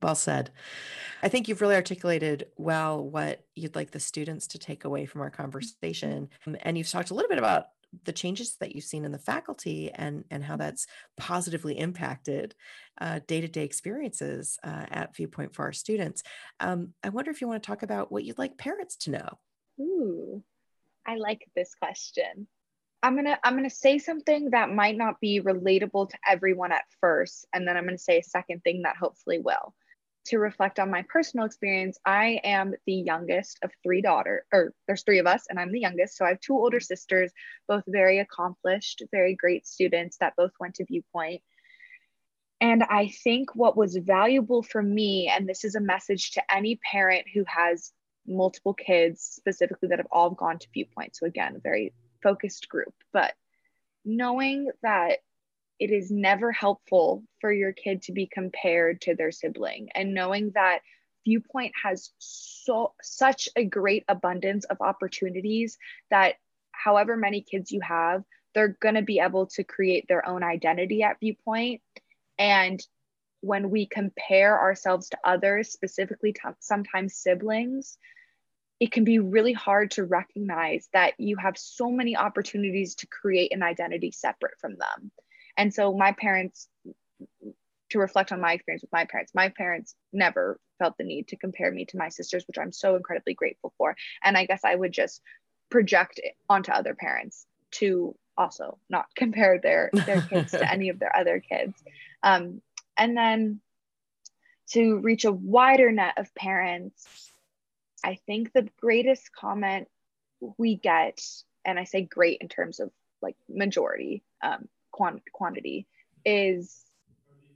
Well 0.02 0.16
said. 0.16 0.52
I 1.24 1.30
think 1.30 1.48
you've 1.48 1.62
really 1.62 1.76
articulated 1.76 2.48
well 2.58 3.04
what 3.04 3.46
you'd 3.56 3.76
like 3.76 3.92
the 3.92 4.00
students 4.00 4.48
to 4.48 4.60
take 4.60 4.86
away 4.86 5.06
from 5.06 5.22
our 5.22 5.30
conversation. 5.30 6.30
And 6.62 6.78
you've 6.78 6.90
talked 6.90 7.12
a 7.12 7.14
little 7.14 7.30
bit 7.30 7.38
about 7.38 7.68
the 8.04 8.14
changes 8.14 8.56
that 8.60 8.74
you've 8.74 8.84
seen 8.84 9.06
in 9.06 9.12
the 9.12 9.20
faculty 9.20 9.92
and 9.94 10.24
and 10.32 10.44
how 10.44 10.56
that's 10.56 10.88
positively 11.18 11.78
impacted 11.78 12.56
uh, 13.00 13.20
day-to-day 13.28 13.64
experiences 13.64 14.58
uh, 14.64 14.86
at 14.90 15.16
viewpoint 15.16 15.54
for 15.54 15.64
our 15.64 15.74
students 15.74 16.24
um, 16.60 16.94
i 17.04 17.10
wonder 17.10 17.32
if 17.32 17.42
you 17.42 17.48
want 17.48 17.62
to 17.62 17.68
talk 17.68 17.84
about 17.84 18.12
what 18.12 18.24
you'd 18.24 18.38
like 18.38 18.58
parents 18.58 18.96
to 18.96 19.12
know 19.12 19.30
ooh 19.80 20.44
i 21.06 21.16
like 21.16 21.46
this 21.56 21.76
question 21.76 22.48
i'm 23.04 23.16
gonna 23.16 23.38
i'm 23.44 23.56
gonna 23.56 23.70
say 23.70 23.98
something 23.98 24.52
that 24.52 24.72
might 24.72 24.98
not 24.98 25.20
be 25.20 25.42
relatable 25.42 26.10
to 26.10 26.18
everyone 26.28 26.72
at 26.72 26.86
first 27.00 27.46
and 27.54 27.68
then 27.68 27.76
i'm 27.76 27.86
gonna 27.86 27.98
say 27.98 28.20
a 28.20 28.24
second 28.24 28.64
thing 28.64 28.84
that 28.84 28.96
hopefully 28.96 29.40
will 29.40 29.74
to 30.26 30.38
reflect 30.38 30.80
on 30.80 30.92
my 30.92 31.04
personal 31.10 31.46
experience, 31.46 31.98
I 32.06 32.40
am 32.44 32.74
the 32.86 32.94
youngest 32.94 33.60
of 33.64 33.72
three 33.84 34.02
daughters, 34.02 34.44
or 34.54 34.74
there's 34.86 35.04
three 35.04 35.20
of 35.20 35.28
us, 35.28 35.46
and 35.50 35.60
I'm 35.60 35.72
the 35.72 35.80
youngest. 35.80 36.18
So 36.18 36.26
I 36.26 36.30
have 36.30 36.40
two 36.40 36.56
older 36.56 36.80
sisters, 36.80 37.32
both 37.68 37.84
very 37.88 38.20
accomplished, 38.20 39.04
very 39.12 39.36
great 39.36 39.66
students 39.66 40.18
that 40.18 40.36
both 40.36 40.52
went 40.60 40.76
to 40.76 40.86
Viewpoint. 40.86 41.42
And 42.60 42.84
I 42.84 43.08
think 43.24 43.56
what 43.56 43.76
was 43.76 43.98
valuable 43.98 44.62
for 44.62 44.84
me, 44.84 45.28
and 45.28 45.50
this 45.50 45.64
is 45.64 45.74
a 45.74 45.82
message 45.82 46.32
to 46.32 46.54
any 46.54 46.80
parent 46.92 47.26
who 47.34 47.44
has 47.48 47.92
multiple 48.28 48.76
kids, 48.76 49.22
specifically 49.22 49.90
that 49.90 49.98
have 49.98 50.08
all 50.12 50.30
gone 50.30 50.60
to 50.60 50.68
Viewpoint. 50.72 51.16
So 51.16 51.26
again, 51.26 51.56
a 51.56 51.60
very 51.60 51.94
focused 52.22 52.70
group, 52.70 52.94
but 53.12 53.34
knowing 54.06 54.70
that 54.84 55.20
it 55.82 55.89
is 55.89 56.12
never 56.12 56.52
helpful 56.52 57.24
for 57.39 57.52
your 57.52 57.74
kid 57.74 58.04
to 58.04 58.12
be 58.12 58.28
compared 58.28 59.02
to 59.02 59.15
their 59.15 59.32
sibling. 59.32 59.89
And 59.96 60.13
knowing 60.13 60.52
that 60.54 60.82
viewpoint 61.26 61.74
has 61.84 62.12
so 62.20 62.94
such 63.02 63.50
a 63.56 63.65
great 63.65 64.06
abundance 64.08 64.63
of 64.65 64.78
opportunities 64.80 65.80
that 66.12 66.36
however 66.72 67.17
many 67.17 67.41
kids 67.41 67.72
you 67.72 67.82
have 67.82 68.24
they're 68.54 68.78
going 68.80 68.96
to 68.96 69.02
be 69.02 69.20
able 69.20 69.48
to 69.48 69.63
create 69.63 70.06
their 70.10 70.28
own 70.28 70.44
identity 70.44 71.04
at 71.04 71.20
viewpoint. 71.22 71.82
And 72.38 72.86
when 73.39 73.70
we 73.70 73.86
compare 73.86 74.60
ourselves 74.60 75.10
to 75.10 75.17
others 75.24 75.72
specifically 75.72 76.36
sometimes 76.60 77.15
siblings 77.15 77.98
it 78.80 78.91
can 78.91 79.04
be 79.04 79.20
really 79.20 79.54
hard 79.54 79.91
to 79.91 80.04
recognize 80.04 80.89
that 80.94 81.13
you 81.20 81.38
have 81.38 81.58
so 81.58 81.91
many 81.91 82.17
opportunities 82.17 82.96
to 82.96 83.08
create 83.08 83.54
an 83.54 83.62
identity 83.62 84.12
separate 84.12 84.60
from 84.60 84.76
them 84.76 85.12
and 85.58 85.74
so 85.74 85.96
my 85.96 86.12
parents, 86.14 86.68
to 87.90 88.00
reflect 88.00 88.32
on 88.32 88.40
my 88.40 88.54
experience 88.54 88.82
with 88.82 88.92
my 88.92 89.06
parents, 89.06 89.34
my 89.36 89.50
parents 89.50 89.96
never 90.14 90.60
felt 90.80 90.98
the 90.98 91.04
need 91.04 91.28
to 91.28 91.36
compare 91.36 91.72
me 91.72 91.86
to 91.86 91.98
my 91.98 92.10
sisters, 92.10 92.46
which 92.48 92.58
I'm 92.58 92.72
so 92.72 92.96
incredibly 92.96 93.34
grateful 93.34 93.74
for. 93.78 93.96
And 94.24 94.38
I 94.38 94.46
guess 94.46 94.62
I 94.64 94.76
would 94.76 94.92
just 94.92 95.22
project 95.70 96.20
onto 96.50 96.72
other 96.72 96.96
parents 96.96 97.46
to 97.72 98.16
also 98.38 98.78
not 98.90 99.06
compare 99.16 99.60
their 99.60 99.90
their 99.94 100.22
kids 100.22 100.52
to 100.52 100.72
any 100.72 100.90
of 100.90 101.00
their 101.00 101.16
other 101.16 101.40
kids. 101.40 101.82
Um, 102.24 102.62
and 102.98 103.16
then 103.16 103.62
to 104.72 105.00
reach 105.00 105.26
a 105.26 105.32
wider 105.32 105.92
net 105.92 106.14
of 106.18 106.34
parents, 106.34 107.32
I 108.04 108.18
think 108.26 108.54
the 108.54 108.70
greatest 108.80 109.32
comment 109.34 109.88
we 110.58 110.76
get, 110.76 111.22
and 111.66 111.78
I 111.78 111.84
say 111.84 112.02
great 112.02 112.40
in 112.42 112.48
terms 112.48 112.80
of 112.80 112.92
like 113.22 113.36
majority, 113.50 114.24
um, 114.42 114.68
quant- 114.92 115.24
quantity 115.34 115.88
is 116.26 116.84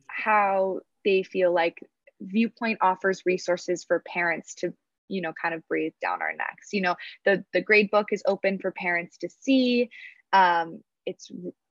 how 0.07 0.79
they 1.03 1.23
feel 1.23 1.53
like 1.53 1.79
viewpoint 2.21 2.79
offers 2.81 3.23
resources 3.25 3.83
for 3.83 4.01
parents 4.07 4.55
to 4.55 4.73
you 5.07 5.21
know 5.21 5.33
kind 5.39 5.53
of 5.53 5.67
breathe 5.67 5.93
down 6.01 6.21
our 6.21 6.33
necks. 6.33 6.69
You 6.71 6.81
know 6.81 6.95
the 7.25 7.43
the 7.53 7.61
grade 7.61 7.91
book 7.91 8.07
is 8.11 8.23
open 8.25 8.59
for 8.59 8.71
parents 8.71 9.17
to 9.19 9.29
see. 9.41 9.89
Um, 10.33 10.81
it's 11.05 11.31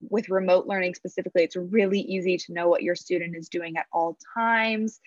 with 0.01 0.29
remote 0.29 0.67
learning 0.67 0.93
specifically 0.93 1.43
it's 1.43 1.55
really 1.55 2.01
easy 2.01 2.37
to 2.37 2.53
know 2.53 2.67
what 2.67 2.83
your 2.83 2.95
student 2.95 3.35
is 3.35 3.49
doing 3.49 3.77
at 3.77 3.87
all 3.91 4.17
times. 4.35 4.99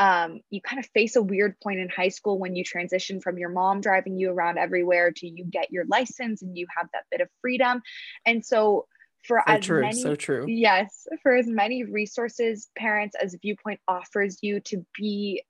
Um, 0.00 0.40
you 0.48 0.60
kind 0.60 0.78
of 0.78 0.88
face 0.94 1.16
a 1.16 1.22
weird 1.22 1.58
point 1.60 1.80
in 1.80 1.88
high 1.88 2.08
school 2.08 2.38
when 2.38 2.54
you 2.54 2.62
transition 2.62 3.20
from 3.20 3.36
your 3.36 3.48
mom 3.48 3.80
driving 3.80 4.16
you 4.16 4.30
around 4.30 4.56
everywhere 4.56 5.10
to 5.10 5.26
you 5.26 5.44
get 5.44 5.72
your 5.72 5.84
license 5.86 6.40
and 6.40 6.56
you 6.56 6.68
have 6.76 6.86
that 6.92 7.04
bit 7.10 7.20
of 7.20 7.28
freedom. 7.40 7.82
And 8.24 8.46
so 8.46 8.86
for 9.28 9.42
so 9.46 9.52
as 9.52 9.64
true, 9.64 9.80
many 9.82 10.02
so 10.02 10.16
true. 10.16 10.46
Yes, 10.48 11.06
for 11.22 11.36
as 11.36 11.46
many 11.46 11.84
resources 11.84 12.68
parents 12.76 13.14
as 13.22 13.36
Viewpoint 13.40 13.78
offers 13.86 14.38
you 14.42 14.60
to 14.60 14.84
be 14.98 15.44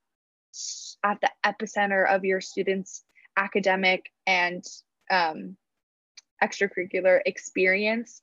at 1.04 1.20
the 1.20 1.30
epicenter 1.46 2.06
of 2.06 2.24
your 2.24 2.40
students' 2.40 3.04
academic 3.36 4.10
and 4.26 4.64
um, 5.10 5.56
extracurricular 6.42 7.20
experience, 7.24 8.20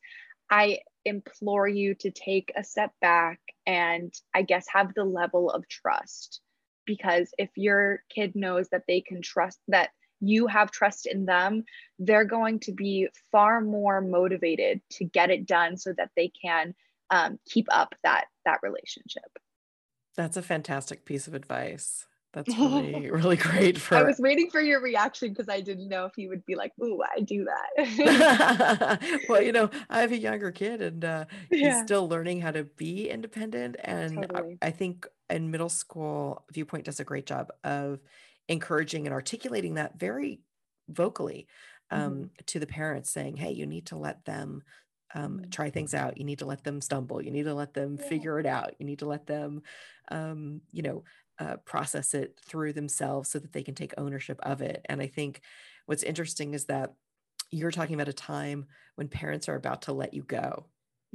I 0.52 0.80
implore 1.06 1.68
you 1.68 1.96
to 1.96 2.12
take 2.12 2.52
a 2.56 2.64
step 2.64 2.92
back 3.02 3.40
and 3.66 4.14
I 4.34 4.42
guess 4.42 4.66
have 4.74 4.94
the 4.94 5.06
level 5.06 5.50
of 5.50 5.68
trust. 5.70 6.42
Because 6.86 7.32
if 7.40 7.50
your 7.56 8.04
kid 8.14 8.36
knows 8.36 8.70
that 8.70 8.84
they 8.88 9.02
can 9.02 9.22
trust 9.22 9.60
that 9.70 9.90
you 10.28 10.48
have 10.48 10.72
trust 10.72 11.06
in 11.06 11.26
them, 11.26 11.64
they're 12.00 12.26
going 12.26 12.60
to 12.62 12.72
be 12.72 13.08
far 13.32 13.62
more 13.62 14.02
motivated 14.02 14.82
to 14.92 15.06
get 15.06 15.30
it 15.30 15.46
done 15.46 15.78
so 15.78 15.94
that 15.98 16.12
they 16.16 16.30
can 16.30 16.74
um, 17.10 17.40
keep 17.46 17.68
up 17.72 17.96
that 18.04 18.26
that 18.46 18.60
relationship. 18.64 19.40
That's 20.16 20.38
a 20.38 20.42
fantastic 20.42 21.06
piece 21.06 21.28
of 21.28 21.34
advice. 21.34 22.06
That's 22.36 22.50
really, 22.60 23.10
really 23.10 23.38
great 23.38 23.78
for 23.78 23.96
I 23.96 24.04
was 24.04 24.20
waiting 24.20 24.50
for 24.50 24.60
your 24.60 24.82
reaction 24.82 25.30
because 25.30 25.48
I 25.48 25.62
didn't 25.62 25.88
know 25.88 26.06
if 26.06 26.18
you 26.18 26.28
would 26.30 26.46
be 26.46 26.56
like, 26.56 26.74
ooh, 26.84 27.02
I 27.02 27.22
do 27.22 27.46
that. 27.78 29.00
well, 29.30 29.42
you 29.42 29.54
know, 29.54 29.70
I 29.90 30.02
have 30.02 30.12
a 30.12 30.18
younger 30.18 30.52
kid 30.52 30.82
and 30.82 31.06
uh, 31.06 31.26
yeah. 31.50 31.78
he's 31.78 31.84
still 31.86 32.10
learning 32.10 32.42
how 32.42 32.52
to 32.52 32.66
be 32.66 33.10
independent. 33.10 33.78
And 33.82 34.16
totally. 34.16 34.58
I, 34.62 34.68
I 34.68 34.72
think 34.72 35.08
in 35.30 35.50
middle 35.50 35.70
school, 35.70 36.44
Viewpoint 36.52 36.84
does 36.84 37.00
a 37.00 37.06
great 37.06 37.26
job 37.26 37.52
of 37.64 38.00
encouraging 38.48 39.06
and 39.06 39.14
articulating 39.14 39.76
that 39.76 39.98
very 40.00 40.42
vocally 40.90 41.48
um, 41.92 42.14
mm-hmm. 42.14 42.24
to 42.46 42.60
the 42.60 42.68
parents 42.68 43.10
saying 43.10 43.36
hey 43.38 43.52
you 43.52 43.66
need 43.66 43.88
to 43.88 43.98
let 43.98 44.24
them 44.26 44.64
um, 45.14 45.38
mm-hmm. 45.38 45.50
try 45.50 45.70
things 45.70 45.94
out 45.94 46.18
you 46.18 46.24
need 46.24 46.40
to 46.40 46.46
let 46.46 46.64
them 46.64 46.82
stumble 46.82 47.22
you 47.22 47.32
need 47.32 47.44
to 47.44 47.54
let 47.54 47.74
them 47.74 47.98
yeah. 48.00 48.08
figure 48.08 48.40
it 48.40 48.46
out 48.46 48.74
you 48.80 48.86
need 48.86 49.00
to 49.00 49.08
let 49.08 49.26
them 49.26 49.62
um, 50.12 50.62
you 50.72 50.84
know 50.84 51.04
uh, 51.40 51.58
process 51.66 52.14
it 52.14 52.40
through 52.46 52.72
themselves 52.72 53.30
so 53.30 53.40
that 53.40 53.52
they 53.52 53.64
can 53.64 53.76
take 53.76 53.94
ownership 53.98 54.40
of 54.44 54.62
it 54.62 54.86
and 54.86 55.02
i 55.02 55.08
think 55.08 55.42
what's 55.86 56.04
interesting 56.04 56.54
is 56.54 56.66
that 56.66 56.94
you're 57.52 57.72
talking 57.72 57.96
about 57.96 58.08
a 58.08 58.14
time 58.14 58.66
when 58.96 59.08
parents 59.08 59.50
are 59.50 59.56
about 59.56 59.84
to 59.84 59.94
let 59.94 60.14
you 60.14 60.24
go 60.24 60.66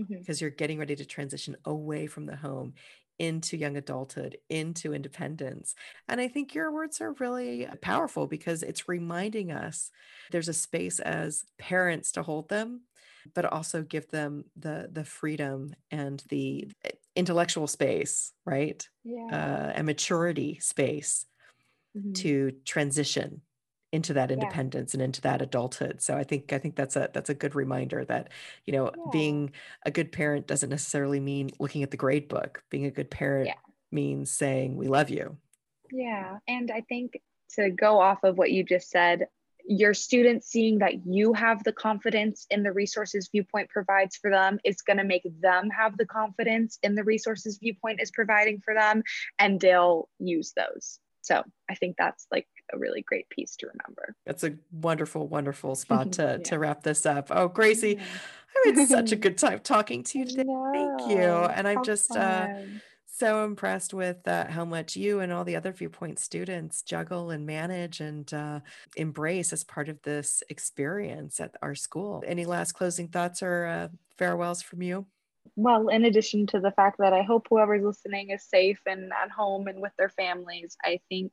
Mhm. 0.01 0.19
because 0.19 0.41
you're 0.41 0.51
getting 0.51 0.79
ready 0.79 0.97
to 0.97 1.05
transition 1.05 1.57
away 1.65 2.07
from 2.07 2.27
the 2.27 2.37
home 2.37 2.75
into 3.21 3.57
young 3.57 3.77
adulthood, 3.77 4.39
into 4.51 4.95
independence. 4.95 5.77
And 6.09 6.21
I 6.21 6.29
think 6.29 6.55
your 6.55 6.73
words 6.73 7.01
are 7.03 7.13
really 7.15 7.69
powerful 7.83 8.27
because 8.27 8.65
it's 8.65 8.89
reminding 8.89 9.53
us 9.53 9.93
there's 10.33 10.49
a 10.49 10.55
space 10.55 11.01
as 11.01 11.45
parents 11.59 12.13
to 12.13 12.25
hold 12.25 12.49
them, 12.49 12.83
but 13.35 13.45
also 13.47 13.83
give 13.85 14.09
them 14.11 14.47
the 14.57 14.89
the 14.93 15.05
freedom 15.05 15.75
and 15.93 16.25
the 16.31 16.73
eh, 16.85 16.91
intellectual 17.17 17.69
space, 17.69 18.33
right? 18.47 18.89
Yeah. 19.05 19.33
Uh, 19.33 19.73
and 19.77 19.87
maturity 19.87 20.59
space 20.61 21.27
Mhm. 21.95 22.31
to 22.31 22.53
transition 22.65 23.43
into 23.93 24.13
that 24.15 24.31
Yeah. 24.31 24.35
independence 24.35 24.95
and 24.95 25.03
into 25.03 25.21
that 25.23 25.43
adulthood. 25.43 26.01
So 26.01 26.17
I 26.17 26.25
think 26.25 26.53
I 26.53 26.59
think 26.59 26.77
that's 26.77 26.97
a 26.97 27.11
that's 27.13 27.31
a 27.31 27.35
good 27.35 27.55
reminder 27.55 28.05
that, 28.05 28.29
you 28.65 28.73
know, 28.73 28.91
Yeah. 28.97 29.05
being 29.13 29.53
a 29.85 29.91
good 29.91 30.13
parent 30.13 30.47
doesn't 30.47 30.71
necessarily 30.71 31.21
mean 31.21 31.51
looking 31.59 31.83
at 31.83 31.91
the 31.91 31.97
grade 31.97 32.29
book. 32.29 32.63
Being 32.71 32.87
a 32.87 32.91
good 32.91 33.11
parent 33.11 33.49
Yeah. 33.49 33.55
means 33.91 34.31
saying 34.31 34.77
we 34.77 34.87
love 34.87 35.11
you. 35.11 35.37
Yeah. 35.91 36.39
And 36.47 36.71
I 36.71 36.83
think 36.83 37.21
to 37.57 37.71
go 37.71 37.99
off 37.99 38.23
of 38.23 38.39
what 38.39 38.53
you 38.53 38.63
just 38.63 38.91
said, 38.91 39.27
your 39.67 39.93
students 39.93 40.47
seeing 40.49 40.79
that 40.79 41.05
you 41.07 41.33
have 41.33 41.63
the 41.65 41.73
confidence 41.73 42.47
in 42.51 42.63
the 42.63 42.73
resources 42.73 43.29
viewpoint 43.31 43.69
provides 43.69 44.17
for 44.17 44.31
them 44.31 44.59
is 44.65 44.83
going 44.83 44.97
to 44.97 45.05
make 45.05 45.27
them 45.41 45.69
have 45.69 45.97
the 45.99 46.07
confidence 46.07 46.79
in 46.83 46.95
the 46.95 47.05
resources 47.05 47.59
viewpoint 47.59 48.01
is 48.01 48.11
providing 48.11 48.61
for 48.61 48.73
them 48.73 49.03
and 49.39 49.61
they'll 49.61 50.09
use 50.19 50.53
those 50.57 50.99
so 51.21 51.45
i 51.69 51.75
think 51.75 51.95
that's 51.99 52.27
like 52.33 52.49
a 52.73 52.79
really 52.79 53.03
great 53.03 53.29
piece 53.31 53.57
to 53.57 53.67
remember 53.67 54.15
That's 54.27 54.45
a 54.45 54.55
wonderful, 54.73 55.29
wonderful 55.29 55.75
spot 55.85 56.13
to 56.13 56.23
yeah. 56.23 56.37
to 56.45 56.59
wrap 56.59 56.83
this 56.83 57.07
up. 57.07 57.29
Oh, 57.31 57.49
Gracie. 57.49 57.99
I 58.67 58.73
had 58.75 58.89
such 58.89 59.13
a 59.13 59.17
good 59.25 59.39
time 59.39 59.61
talking 59.61 60.03
to 60.05 60.19
you 60.19 60.25
today. 60.27 60.45
Thank 60.73 61.11
you. 61.11 61.19
And 61.19 61.69
I'm 61.69 61.85
just 61.85 62.15
uh 62.17 62.49
so 63.21 63.45
impressed 63.45 63.93
with 63.93 64.27
uh, 64.27 64.47
how 64.49 64.65
much 64.65 64.97
you 64.97 65.21
and 65.21 65.31
all 65.31 65.45
the 65.45 65.55
other 65.55 65.73
viewpoint 65.73 66.19
students 66.19 66.81
juggle 66.81 67.31
and 67.31 67.45
manage 67.45 68.01
and 68.01 68.33
uh, 68.33 68.61
embrace 68.97 69.53
as 69.53 69.63
part 69.63 69.91
of 69.91 70.01
this 70.03 70.43
experience 70.49 71.39
at 71.39 71.55
our 71.61 71.75
school. 71.75 72.25
Any 72.27 72.47
last 72.47 72.73
closing 72.73 73.09
thoughts 73.09 73.43
or 73.43 73.67
uh, 73.67 73.89
farewells 74.17 74.63
from 74.63 74.81
you? 74.81 75.07
well 75.57 75.89
in 75.89 76.05
addition 76.05 76.47
to 76.47 76.61
the 76.61 76.71
fact 76.71 76.97
that 76.99 77.13
i 77.13 77.23
hope 77.23 77.47
whoever's 77.49 77.83
listening 77.83 78.31
is 78.31 78.43
safe 78.45 78.81
and 78.87 79.11
at 79.13 79.31
home 79.31 79.67
and 79.67 79.81
with 79.81 79.93
their 79.99 80.09
families 80.09 80.77
i 80.85 81.01
think 81.09 81.33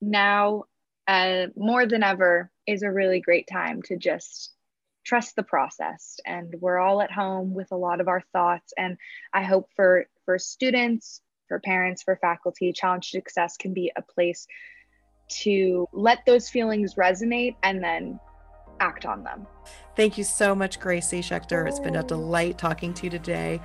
now 0.00 0.64
uh, 1.06 1.46
more 1.56 1.86
than 1.86 2.02
ever 2.02 2.50
is 2.66 2.82
a 2.82 2.90
really 2.90 3.20
great 3.20 3.48
time 3.50 3.82
to 3.82 3.96
just 3.96 4.52
trust 5.04 5.36
the 5.36 5.42
process. 5.42 6.20
And 6.26 6.54
we're 6.60 6.78
all 6.78 7.00
at 7.00 7.10
home 7.10 7.54
with 7.54 7.68
a 7.72 7.76
lot 7.76 8.00
of 8.00 8.08
our 8.08 8.22
thoughts. 8.32 8.72
And 8.76 8.96
i 9.32 9.42
hope 9.42 9.68
for 9.74 10.06
for 10.24 10.38
students 10.38 11.22
for 11.48 11.58
parents 11.60 12.02
for 12.02 12.16
faculty 12.16 12.72
challenge 12.72 13.10
success 13.10 13.56
can 13.56 13.72
be 13.72 13.90
a 13.96 14.02
place 14.02 14.46
to 15.28 15.86
let 15.92 16.24
those 16.26 16.48
feelings 16.48 16.94
resonate 16.94 17.56
and 17.62 17.82
then 17.82 18.20
act 18.80 19.04
on 19.06 19.22
them 19.24 19.46
Thank 19.98 20.16
you 20.16 20.22
so 20.22 20.54
much, 20.54 20.78
Gracie 20.78 21.22
Schechter. 21.22 21.66
It's 21.66 21.80
been 21.80 21.96
a 21.96 22.04
delight 22.04 22.56
talking 22.56 22.94
to 22.94 23.02
you 23.02 23.10
today. 23.10 23.60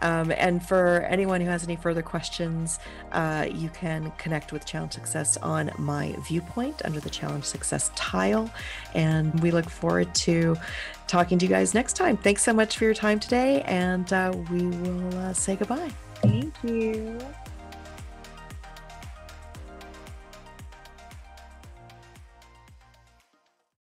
Um, 0.00 0.30
and 0.30 0.64
for 0.64 1.00
anyone 1.10 1.40
who 1.40 1.48
has 1.48 1.64
any 1.64 1.74
further 1.74 2.02
questions, 2.02 2.78
uh, 3.10 3.48
you 3.52 3.68
can 3.70 4.12
connect 4.12 4.52
with 4.52 4.64
Challenge 4.64 4.92
Success 4.92 5.38
on 5.38 5.72
my 5.78 6.14
viewpoint 6.28 6.82
under 6.84 7.00
the 7.00 7.10
Challenge 7.10 7.42
Success 7.42 7.90
tile. 7.96 8.48
And 8.94 9.40
we 9.40 9.50
look 9.50 9.68
forward 9.68 10.14
to 10.14 10.56
talking 11.08 11.36
to 11.40 11.46
you 11.46 11.50
guys 11.50 11.74
next 11.74 11.94
time. 11.94 12.16
Thanks 12.16 12.44
so 12.44 12.52
much 12.52 12.78
for 12.78 12.84
your 12.84 12.94
time 12.94 13.18
today, 13.18 13.62
and 13.62 14.12
uh, 14.12 14.32
we 14.52 14.62
will 14.64 15.18
uh, 15.18 15.32
say 15.32 15.56
goodbye. 15.56 15.90
thank 16.22 16.54
you 16.62 17.18